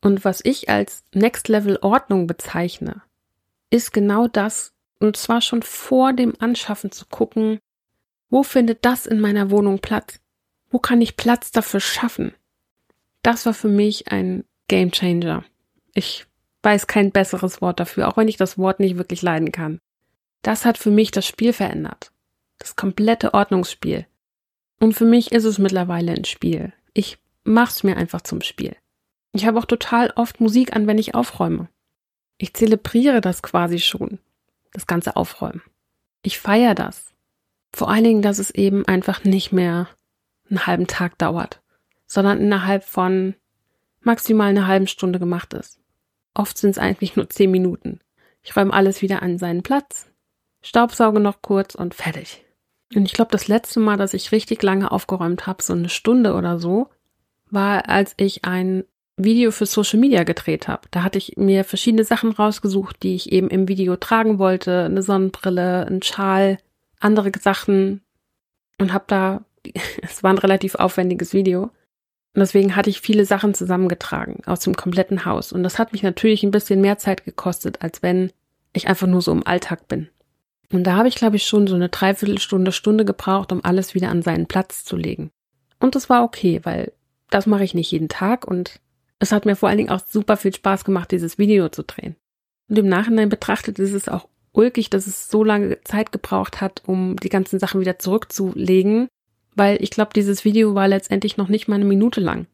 Und 0.00 0.24
was 0.24 0.40
ich 0.44 0.68
als 0.68 1.04
Next 1.12 1.48
Level 1.48 1.78
Ordnung 1.80 2.26
bezeichne, 2.26 3.02
ist 3.72 3.92
genau 3.92 4.28
das, 4.28 4.74
und 5.00 5.16
zwar 5.16 5.40
schon 5.40 5.62
vor 5.62 6.12
dem 6.12 6.34
Anschaffen 6.38 6.92
zu 6.92 7.06
gucken, 7.06 7.58
wo 8.28 8.42
findet 8.42 8.84
das 8.84 9.06
in 9.06 9.18
meiner 9.18 9.50
Wohnung 9.50 9.78
Platz? 9.78 10.20
Wo 10.70 10.78
kann 10.78 11.00
ich 11.00 11.16
Platz 11.16 11.50
dafür 11.50 11.80
schaffen? 11.80 12.34
Das 13.22 13.46
war 13.46 13.54
für 13.54 13.68
mich 13.68 14.12
ein 14.12 14.44
Game 14.68 14.92
Changer. 14.92 15.44
Ich 15.94 16.26
weiß 16.62 16.86
kein 16.86 17.12
besseres 17.12 17.60
Wort 17.60 17.80
dafür, 17.80 18.08
auch 18.08 18.16
wenn 18.16 18.28
ich 18.28 18.36
das 18.36 18.58
Wort 18.58 18.78
nicht 18.78 18.96
wirklich 18.96 19.22
leiden 19.22 19.52
kann. 19.52 19.80
Das 20.42 20.64
hat 20.64 20.78
für 20.78 20.90
mich 20.90 21.10
das 21.10 21.26
Spiel 21.26 21.52
verändert. 21.52 22.12
Das 22.58 22.76
komplette 22.76 23.34
Ordnungsspiel. 23.34 24.06
Und 24.80 24.94
für 24.94 25.04
mich 25.04 25.32
ist 25.32 25.44
es 25.44 25.58
mittlerweile 25.58 26.12
ein 26.12 26.24
Spiel. 26.24 26.72
Ich 26.94 27.18
mach's 27.44 27.82
mir 27.82 27.96
einfach 27.96 28.20
zum 28.20 28.40
Spiel. 28.40 28.76
Ich 29.32 29.46
habe 29.46 29.58
auch 29.58 29.64
total 29.64 30.12
oft 30.16 30.40
Musik 30.40 30.74
an, 30.76 30.86
wenn 30.86 30.98
ich 30.98 31.14
aufräume. 31.14 31.68
Ich 32.42 32.54
zelebriere 32.54 33.20
das 33.20 33.40
quasi 33.40 33.78
schon, 33.78 34.18
das 34.72 34.88
ganze 34.88 35.14
Aufräumen. 35.14 35.62
Ich 36.22 36.40
feiere 36.40 36.74
das. 36.74 37.14
Vor 37.72 37.88
allen 37.88 38.02
Dingen, 38.02 38.22
dass 38.22 38.40
es 38.40 38.50
eben 38.50 38.84
einfach 38.84 39.22
nicht 39.22 39.52
mehr 39.52 39.86
einen 40.50 40.66
halben 40.66 40.88
Tag 40.88 41.16
dauert, 41.18 41.62
sondern 42.08 42.40
innerhalb 42.40 42.82
von 42.82 43.36
maximal 44.00 44.48
einer 44.48 44.66
halben 44.66 44.88
Stunde 44.88 45.20
gemacht 45.20 45.54
ist. 45.54 45.78
Oft 46.34 46.58
sind 46.58 46.70
es 46.70 46.78
eigentlich 46.78 47.14
nur 47.14 47.30
zehn 47.30 47.52
Minuten. 47.52 48.00
Ich 48.42 48.56
räume 48.56 48.72
alles 48.72 49.02
wieder 49.02 49.22
an 49.22 49.38
seinen 49.38 49.62
Platz, 49.62 50.10
staubsauge 50.62 51.20
noch 51.20 51.42
kurz 51.42 51.76
und 51.76 51.94
fertig. 51.94 52.44
Und 52.92 53.04
ich 53.04 53.12
glaube, 53.12 53.30
das 53.30 53.46
letzte 53.46 53.78
Mal, 53.78 53.98
dass 53.98 54.14
ich 54.14 54.32
richtig 54.32 54.64
lange 54.64 54.90
aufgeräumt 54.90 55.46
habe, 55.46 55.62
so 55.62 55.74
eine 55.74 55.88
Stunde 55.88 56.34
oder 56.34 56.58
so, 56.58 56.90
war, 57.50 57.88
als 57.88 58.14
ich 58.16 58.44
ein 58.44 58.82
Video 59.24 59.50
für 59.50 59.66
Social 59.66 59.98
Media 59.98 60.24
gedreht 60.24 60.68
habe. 60.68 60.88
Da 60.90 61.02
hatte 61.02 61.18
ich 61.18 61.36
mir 61.36 61.64
verschiedene 61.64 62.04
Sachen 62.04 62.32
rausgesucht, 62.32 63.02
die 63.02 63.14
ich 63.14 63.32
eben 63.32 63.48
im 63.48 63.68
Video 63.68 63.96
tragen 63.96 64.38
wollte. 64.38 64.84
Eine 64.84 65.02
Sonnenbrille, 65.02 65.86
ein 65.86 66.02
Schal, 66.02 66.58
andere 67.00 67.30
Sachen. 67.40 68.02
Und 68.78 68.92
habe 68.92 69.04
da, 69.06 69.44
es 70.02 70.22
war 70.22 70.32
ein 70.32 70.38
relativ 70.38 70.74
aufwendiges 70.74 71.32
Video. 71.32 71.70
Und 72.34 72.40
deswegen 72.40 72.76
hatte 72.76 72.90
ich 72.90 73.00
viele 73.00 73.26
Sachen 73.26 73.54
zusammengetragen 73.54 74.42
aus 74.46 74.60
dem 74.60 74.74
kompletten 74.74 75.26
Haus. 75.26 75.52
Und 75.52 75.62
das 75.62 75.78
hat 75.78 75.92
mich 75.92 76.02
natürlich 76.02 76.42
ein 76.42 76.50
bisschen 76.50 76.80
mehr 76.80 76.96
Zeit 76.98 77.24
gekostet, 77.24 77.82
als 77.82 78.02
wenn 78.02 78.32
ich 78.72 78.88
einfach 78.88 79.06
nur 79.06 79.20
so 79.20 79.32
im 79.32 79.46
Alltag 79.46 79.86
bin. 79.88 80.08
Und 80.72 80.84
da 80.84 80.96
habe 80.96 81.08
ich, 81.08 81.16
glaube 81.16 81.36
ich, 81.36 81.44
schon 81.44 81.66
so 81.66 81.74
eine 81.74 81.90
Dreiviertelstunde, 81.90 82.72
Stunde 82.72 83.04
gebraucht, 83.04 83.52
um 83.52 83.62
alles 83.62 83.94
wieder 83.94 84.08
an 84.08 84.22
seinen 84.22 84.46
Platz 84.46 84.84
zu 84.84 84.96
legen. 84.96 85.30
Und 85.78 85.94
das 85.94 86.08
war 86.08 86.24
okay, 86.24 86.60
weil 86.62 86.92
das 87.28 87.46
mache 87.46 87.64
ich 87.64 87.74
nicht 87.74 87.90
jeden 87.90 88.08
Tag 88.08 88.46
und 88.46 88.80
es 89.22 89.30
hat 89.30 89.46
mir 89.46 89.54
vor 89.54 89.68
allen 89.68 89.78
Dingen 89.78 89.90
auch 89.90 90.00
super 90.04 90.36
viel 90.36 90.52
Spaß 90.52 90.84
gemacht, 90.84 91.12
dieses 91.12 91.38
Video 91.38 91.68
zu 91.68 91.84
drehen. 91.84 92.16
Und 92.68 92.76
im 92.76 92.88
Nachhinein 92.88 93.28
betrachtet 93.28 93.78
ist 93.78 93.92
es 93.92 94.08
auch 94.08 94.28
ulkig, 94.50 94.90
dass 94.90 95.06
es 95.06 95.30
so 95.30 95.44
lange 95.44 95.80
Zeit 95.84 96.10
gebraucht 96.10 96.60
hat, 96.60 96.82
um 96.86 97.16
die 97.16 97.28
ganzen 97.28 97.60
Sachen 97.60 97.80
wieder 97.80 98.00
zurückzulegen, 98.00 99.06
weil 99.54 99.80
ich 99.80 99.90
glaube, 99.90 100.10
dieses 100.12 100.44
Video 100.44 100.74
war 100.74 100.88
letztendlich 100.88 101.36
noch 101.36 101.48
nicht 101.48 101.68
mal 101.68 101.76
eine 101.76 101.84
Minute 101.84 102.20
lang. 102.20 102.46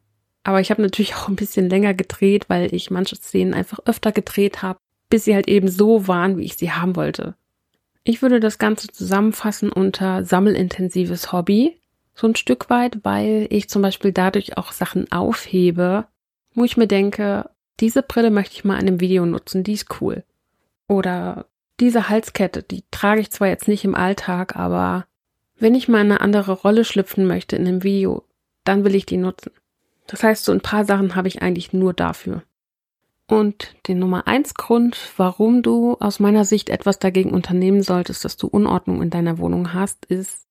Aber 0.44 0.60
ich 0.60 0.70
habe 0.70 0.82
natürlich 0.82 1.14
auch 1.16 1.28
ein 1.28 1.36
bisschen 1.36 1.70
länger 1.70 1.94
gedreht, 1.94 2.44
weil 2.48 2.74
ich 2.74 2.90
manche 2.90 3.16
Szenen 3.16 3.54
einfach 3.54 3.78
öfter 3.86 4.12
gedreht 4.12 4.60
habe, 4.60 4.78
bis 5.08 5.24
sie 5.24 5.34
halt 5.34 5.48
eben 5.48 5.68
so 5.68 6.06
waren, 6.06 6.36
wie 6.36 6.44
ich 6.44 6.56
sie 6.58 6.70
haben 6.70 6.96
wollte. 6.96 7.34
Ich 8.04 8.20
würde 8.20 8.40
das 8.40 8.58
Ganze 8.58 8.88
zusammenfassen 8.88 9.72
unter 9.72 10.22
sammelintensives 10.22 11.32
Hobby, 11.32 11.80
so 12.14 12.26
ein 12.26 12.36
Stück 12.36 12.68
weit, 12.68 12.98
weil 13.04 13.46
ich 13.48 13.70
zum 13.70 13.80
Beispiel 13.80 14.12
dadurch 14.12 14.58
auch 14.58 14.72
Sachen 14.72 15.10
aufhebe, 15.10 16.06
wo 16.58 16.64
ich 16.64 16.76
mir 16.76 16.86
denke, 16.86 17.50
diese 17.80 18.02
Brille 18.02 18.30
möchte 18.30 18.54
ich 18.54 18.64
mal 18.64 18.74
in 18.74 18.88
einem 18.88 19.00
Video 19.00 19.24
nutzen, 19.26 19.64
die 19.64 19.74
ist 19.74 20.00
cool. 20.00 20.24
Oder 20.88 21.46
diese 21.80 22.08
Halskette, 22.08 22.62
die 22.62 22.84
trage 22.90 23.20
ich 23.20 23.30
zwar 23.30 23.48
jetzt 23.48 23.68
nicht 23.68 23.84
im 23.84 23.94
Alltag, 23.94 24.56
aber 24.56 25.06
wenn 25.58 25.74
ich 25.74 25.88
mal 25.88 26.00
in 26.00 26.12
eine 26.12 26.20
andere 26.20 26.52
Rolle 26.52 26.84
schlüpfen 26.84 27.26
möchte 27.26 27.56
in 27.56 27.66
einem 27.66 27.82
Video, 27.82 28.24
dann 28.64 28.84
will 28.84 28.94
ich 28.94 29.06
die 29.06 29.16
nutzen. 29.16 29.52
Das 30.06 30.22
heißt, 30.22 30.44
so 30.44 30.52
ein 30.52 30.60
paar 30.60 30.84
Sachen 30.84 31.14
habe 31.14 31.28
ich 31.28 31.42
eigentlich 31.42 31.72
nur 31.72 31.92
dafür. 31.92 32.42
Und 33.26 33.74
den 33.86 33.98
Nummer 33.98 34.26
eins 34.26 34.54
Grund, 34.54 34.98
warum 35.18 35.62
du 35.62 35.96
aus 36.00 36.18
meiner 36.18 36.46
Sicht 36.46 36.70
etwas 36.70 36.98
dagegen 36.98 37.32
unternehmen 37.32 37.82
solltest, 37.82 38.24
dass 38.24 38.38
du 38.38 38.46
Unordnung 38.46 39.02
in 39.02 39.10
deiner 39.10 39.38
Wohnung 39.38 39.74
hast, 39.74 40.06
ist, 40.06 40.46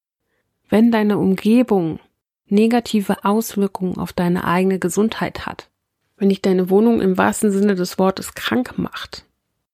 wenn 0.70 0.92
deine 0.92 1.18
Umgebung 1.18 2.00
negative 2.46 3.26
Auswirkungen 3.26 3.98
auf 3.98 4.14
deine 4.14 4.46
eigene 4.46 4.78
Gesundheit 4.78 5.46
hat. 5.48 5.70
Wenn 6.18 6.30
dich 6.30 6.42
deine 6.42 6.70
Wohnung 6.70 7.02
im 7.02 7.18
wahrsten 7.18 7.52
Sinne 7.52 7.76
des 7.76 7.98
Wortes 8.00 8.34
krank 8.34 8.78
macht. 8.78 9.26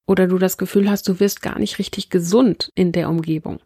Oder 0.05 0.27
du 0.27 0.37
das 0.37 0.57
Gefühl 0.57 0.89
hast, 0.89 1.07
du 1.07 1.19
wirst 1.19 1.41
gar 1.41 1.57
nicht 1.57 1.79
richtig 1.79 2.09
gesund 2.09 2.71
in 2.75 2.91
der 2.91 3.09
Umgebung. 3.09 3.59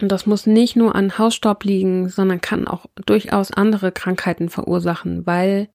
Und 0.00 0.12
das 0.12 0.26
muss 0.26 0.46
nicht 0.46 0.76
nur 0.76 0.94
an 0.94 1.18
Hausstaub 1.18 1.64
liegen, 1.64 2.08
sondern 2.08 2.40
kann 2.40 2.68
auch 2.68 2.86
durchaus 3.04 3.50
andere 3.50 3.90
Krankheiten 3.90 4.48
verursachen, 4.48 5.26
weil 5.26 5.68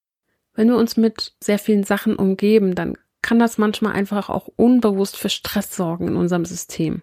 wenn 0.53 0.69
wir 0.69 0.77
uns 0.77 0.97
mit 0.97 1.35
sehr 1.41 1.59
vielen 1.59 1.83
Sachen 1.83 2.15
umgeben, 2.15 2.75
dann 2.75 2.97
kann 3.21 3.39
das 3.39 3.57
manchmal 3.57 3.93
einfach 3.93 4.29
auch 4.29 4.47
unbewusst 4.55 5.17
für 5.17 5.29
Stress 5.29 5.75
sorgen 5.75 6.09
in 6.09 6.15
unserem 6.15 6.45
System. 6.45 7.01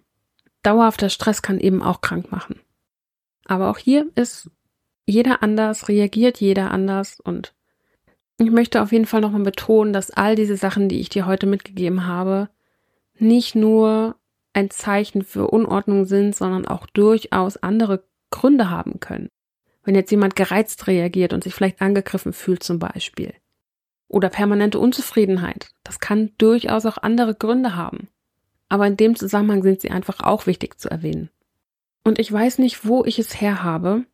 Dauerhafter 0.63 1.09
Stress 1.09 1.43
kann 1.43 1.59
eben 1.59 1.83
auch 1.83 2.01
krank 2.01 2.31
machen. 2.31 2.61
Aber 3.47 3.71
auch 3.71 3.79
hier 3.79 4.09
ist 4.15 4.51
jeder 5.07 5.43
anders, 5.43 5.89
reagiert 5.89 6.41
jeder 6.41 6.71
anders 6.71 7.19
und 7.21 7.55
ich 8.41 8.51
möchte 8.51 8.83
auf 8.83 8.93
jeden 8.93 9.07
Fall 9.07 9.21
nochmal 9.21 9.43
betonen, 9.43 9.93
dass 9.93 10.11
all 10.11 10.35
diese 10.35 10.57
Sachen, 10.57 10.89
die 10.89 11.01
ich 11.01 11.09
dir 11.09 11.27
heute 11.27 11.47
mitgegeben 11.47 12.07
habe, 12.07 12.49
nicht 13.19 13.55
nur 13.55 14.17
ein 14.53 14.71
Zeichen 14.71 15.23
für 15.23 15.49
Unordnung 15.49 16.07
sind, 16.07 16.35
sondern 16.35 16.67
auch 16.67 16.87
durchaus 16.87 17.57
andere 17.57 18.03
Gründe 18.31 18.71
haben 18.71 19.01
können. 19.01 19.29
Wenn 19.85 19.95
jetzt 19.95 20.11
jemand 20.11 20.37
gereizt 20.37 20.87
reagiert 20.87 21.33
und 21.33 21.45
sich 21.45 21.55
vielleicht 21.55 21.81
angegriffen 21.81 22.33
fühlt 22.33 22.63
zum 22.63 22.79
Beispiel. 22.79 23.35
Oder 24.09 24.29
permanente 24.29 24.79
Unzufriedenheit. 24.79 25.71
Das 25.85 26.01
kann 26.01 26.33
durchaus 26.39 26.85
auch 26.85 26.99
andere 26.99 27.35
Gründe 27.35 27.77
haben. 27.77 28.09
Aber 28.69 28.87
in 28.87 28.97
dem 28.97 29.17
Zusammenhang 29.17 29.63
sind 29.63 29.81
sie 29.81 29.91
einfach 29.91 30.21
auch 30.21 30.47
wichtig 30.47 30.79
zu 30.79 30.91
erwähnen. 30.91 31.31
Und 32.05 32.19
ich 32.19 32.31
weiß 32.31 32.59
nicht, 32.59 32.85
wo 32.87 33.05
ich 33.05 33.19
es 33.19 33.41
her 33.41 33.63
habe. 33.63 34.05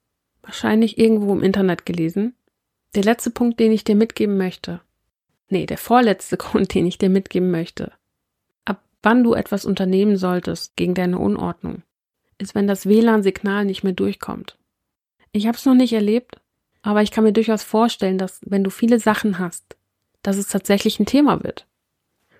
Wahrscheinlich 0.42 0.98
irgendwo 0.98 1.32
im 1.32 1.42
Internet 1.42 1.86
gelesen. 1.86 2.35
Der 2.96 3.04
letzte 3.04 3.30
Punkt, 3.30 3.60
den 3.60 3.72
ich 3.72 3.84
dir 3.84 3.94
mitgeben 3.94 4.38
möchte. 4.38 4.80
Nee, 5.50 5.66
der 5.66 5.76
vorletzte 5.76 6.36
Grund, 6.38 6.72
den 6.74 6.86
ich 6.86 6.96
dir 6.96 7.10
mitgeben 7.10 7.50
möchte. 7.50 7.92
Ab 8.64 8.82
wann 9.02 9.22
du 9.22 9.34
etwas 9.34 9.66
unternehmen 9.66 10.16
solltest 10.16 10.76
gegen 10.76 10.94
deine 10.94 11.18
Unordnung, 11.18 11.82
ist, 12.38 12.54
wenn 12.54 12.66
das 12.66 12.86
WLAN-Signal 12.86 13.66
nicht 13.66 13.84
mehr 13.84 13.92
durchkommt. 13.92 14.56
Ich 15.32 15.46
habe 15.46 15.58
es 15.58 15.66
noch 15.66 15.74
nicht 15.74 15.92
erlebt, 15.92 16.40
aber 16.80 17.02
ich 17.02 17.10
kann 17.10 17.24
mir 17.24 17.34
durchaus 17.34 17.62
vorstellen, 17.62 18.16
dass 18.16 18.40
wenn 18.46 18.64
du 18.64 18.70
viele 18.70 18.98
Sachen 18.98 19.38
hast, 19.38 19.76
dass 20.22 20.38
es 20.38 20.48
tatsächlich 20.48 20.98
ein 20.98 21.06
Thema 21.06 21.44
wird. 21.44 21.66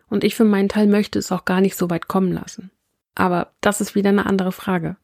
Und 0.09 0.25
ich 0.25 0.35
für 0.35 0.45
meinen 0.45 0.71
Teil 0.71 0.87
möchte 0.87 1.19
es 1.19 1.31
auch 1.33 1.45
gar 1.45 1.61
nicht 1.61 1.77
so 1.77 1.91
weit 1.91 2.09
kommen 2.09 2.33
lassen. 2.33 2.71
Aber 3.15 3.53
das 3.61 3.83
ist 3.83 3.95
wieder 3.95 4.09
eine 4.09 4.25
andere 4.25 4.53
Frage. 4.53 4.97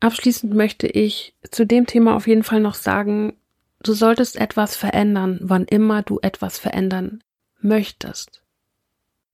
Abschließend 0.00 0.54
möchte 0.54 0.86
ich 0.86 1.34
zu 1.50 1.66
dem 1.66 1.86
Thema 1.86 2.16
auf 2.16 2.26
jeden 2.26 2.44
Fall 2.44 2.60
noch 2.60 2.74
sagen, 2.74 3.34
du 3.88 3.94
solltest 3.94 4.36
etwas 4.36 4.76
verändern, 4.76 5.38
wann 5.42 5.64
immer 5.64 6.02
du 6.02 6.18
etwas 6.20 6.58
verändern 6.58 7.22
möchtest. 7.60 8.42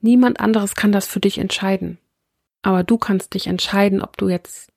Niemand 0.01 0.41
anderes 0.41 0.75
kann 0.75 0.93
das 0.93 1.07
für 1.07 1.21
dich 1.21 1.39
entscheiden. 1.39 1.99
Aber 2.63 2.85
du 2.85 2.99
kannst 2.99 3.35
dich 3.35 3.47
entscheiden, 3.47 4.03
ob 4.03 4.17
du 4.17 4.29
jetzt 4.29 4.73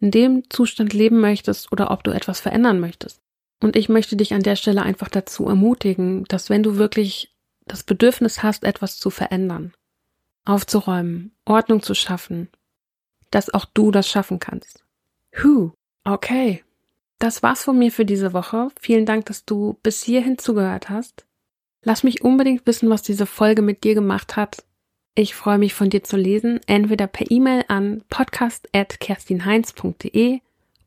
in 0.00 0.10
dem 0.10 0.48
Zustand 0.50 0.92
leben 0.92 1.20
möchtest 1.20 1.72
oder 1.72 1.90
ob 1.90 2.04
du 2.04 2.10
etwas 2.10 2.40
verändern 2.40 2.80
möchtest. 2.80 3.20
Und 3.60 3.76
ich 3.76 3.88
möchte 3.88 4.16
dich 4.16 4.32
an 4.32 4.42
der 4.42 4.56
Stelle 4.56 4.82
einfach 4.82 5.08
dazu 5.08 5.46
ermutigen, 5.46 6.24
dass 6.24 6.48
wenn 6.48 6.62
du 6.62 6.76
wirklich 6.76 7.34
das 7.66 7.82
Bedürfnis 7.82 8.42
hast, 8.42 8.64
etwas 8.64 8.98
zu 8.98 9.10
verändern, 9.10 9.72
aufzuräumen, 10.44 11.32
Ordnung 11.44 11.82
zu 11.82 11.94
schaffen, 11.94 12.48
dass 13.30 13.52
auch 13.52 13.66
du 13.66 13.90
das 13.90 14.08
schaffen 14.08 14.38
kannst. 14.40 14.82
Huh, 15.42 15.72
okay. 16.04 16.64
Das 17.20 17.44
war's 17.44 17.62
von 17.62 17.78
mir 17.78 17.92
für 17.92 18.04
diese 18.04 18.32
Woche. 18.32 18.66
Vielen 18.80 19.06
Dank, 19.06 19.26
dass 19.26 19.44
du 19.44 19.78
bis 19.82 20.02
hierhin 20.02 20.38
zugehört 20.38 20.88
hast. 20.88 21.26
Lass 21.82 22.02
mich 22.02 22.24
unbedingt 22.24 22.66
wissen, 22.66 22.90
was 22.90 23.02
diese 23.02 23.26
Folge 23.26 23.62
mit 23.62 23.84
dir 23.84 23.94
gemacht 23.94 24.34
hat. 24.36 24.64
Ich 25.14 25.34
freue 25.34 25.58
mich 25.58 25.74
von 25.74 25.90
dir 25.90 26.02
zu 26.02 26.16
lesen, 26.16 26.60
entweder 26.66 27.06
per 27.06 27.30
E-Mail 27.30 27.66
an 27.68 28.02
podcast.kerstinheinz.de 28.08 30.40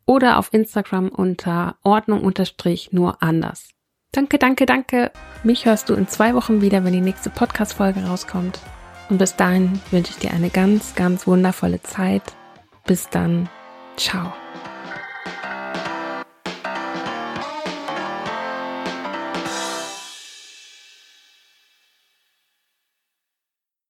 oder 0.05 0.39
auf 0.39 0.51
Instagram 0.53 1.09
unter 1.09 1.75
Ordnung 1.83 2.23
unterstrich 2.23 2.91
nur 2.91 3.21
anders. 3.21 3.69
Danke, 4.11 4.39
danke, 4.39 4.65
danke. 4.65 5.11
Mich 5.43 5.65
hörst 5.65 5.89
du 5.89 5.93
in 5.93 6.07
zwei 6.07 6.33
Wochen 6.33 6.61
wieder, 6.61 6.83
wenn 6.83 6.93
die 6.93 7.01
nächste 7.01 7.29
Podcast-Folge 7.29 8.05
rauskommt. 8.05 8.59
Und 9.09 9.19
bis 9.19 9.35
dahin 9.35 9.79
wünsche 9.91 10.11
ich 10.11 10.17
dir 10.17 10.31
eine 10.31 10.49
ganz, 10.49 10.95
ganz 10.95 11.27
wundervolle 11.27 11.83
Zeit. 11.83 12.23
Bis 12.85 13.09
dann. 13.09 13.49
Ciao. 13.97 14.33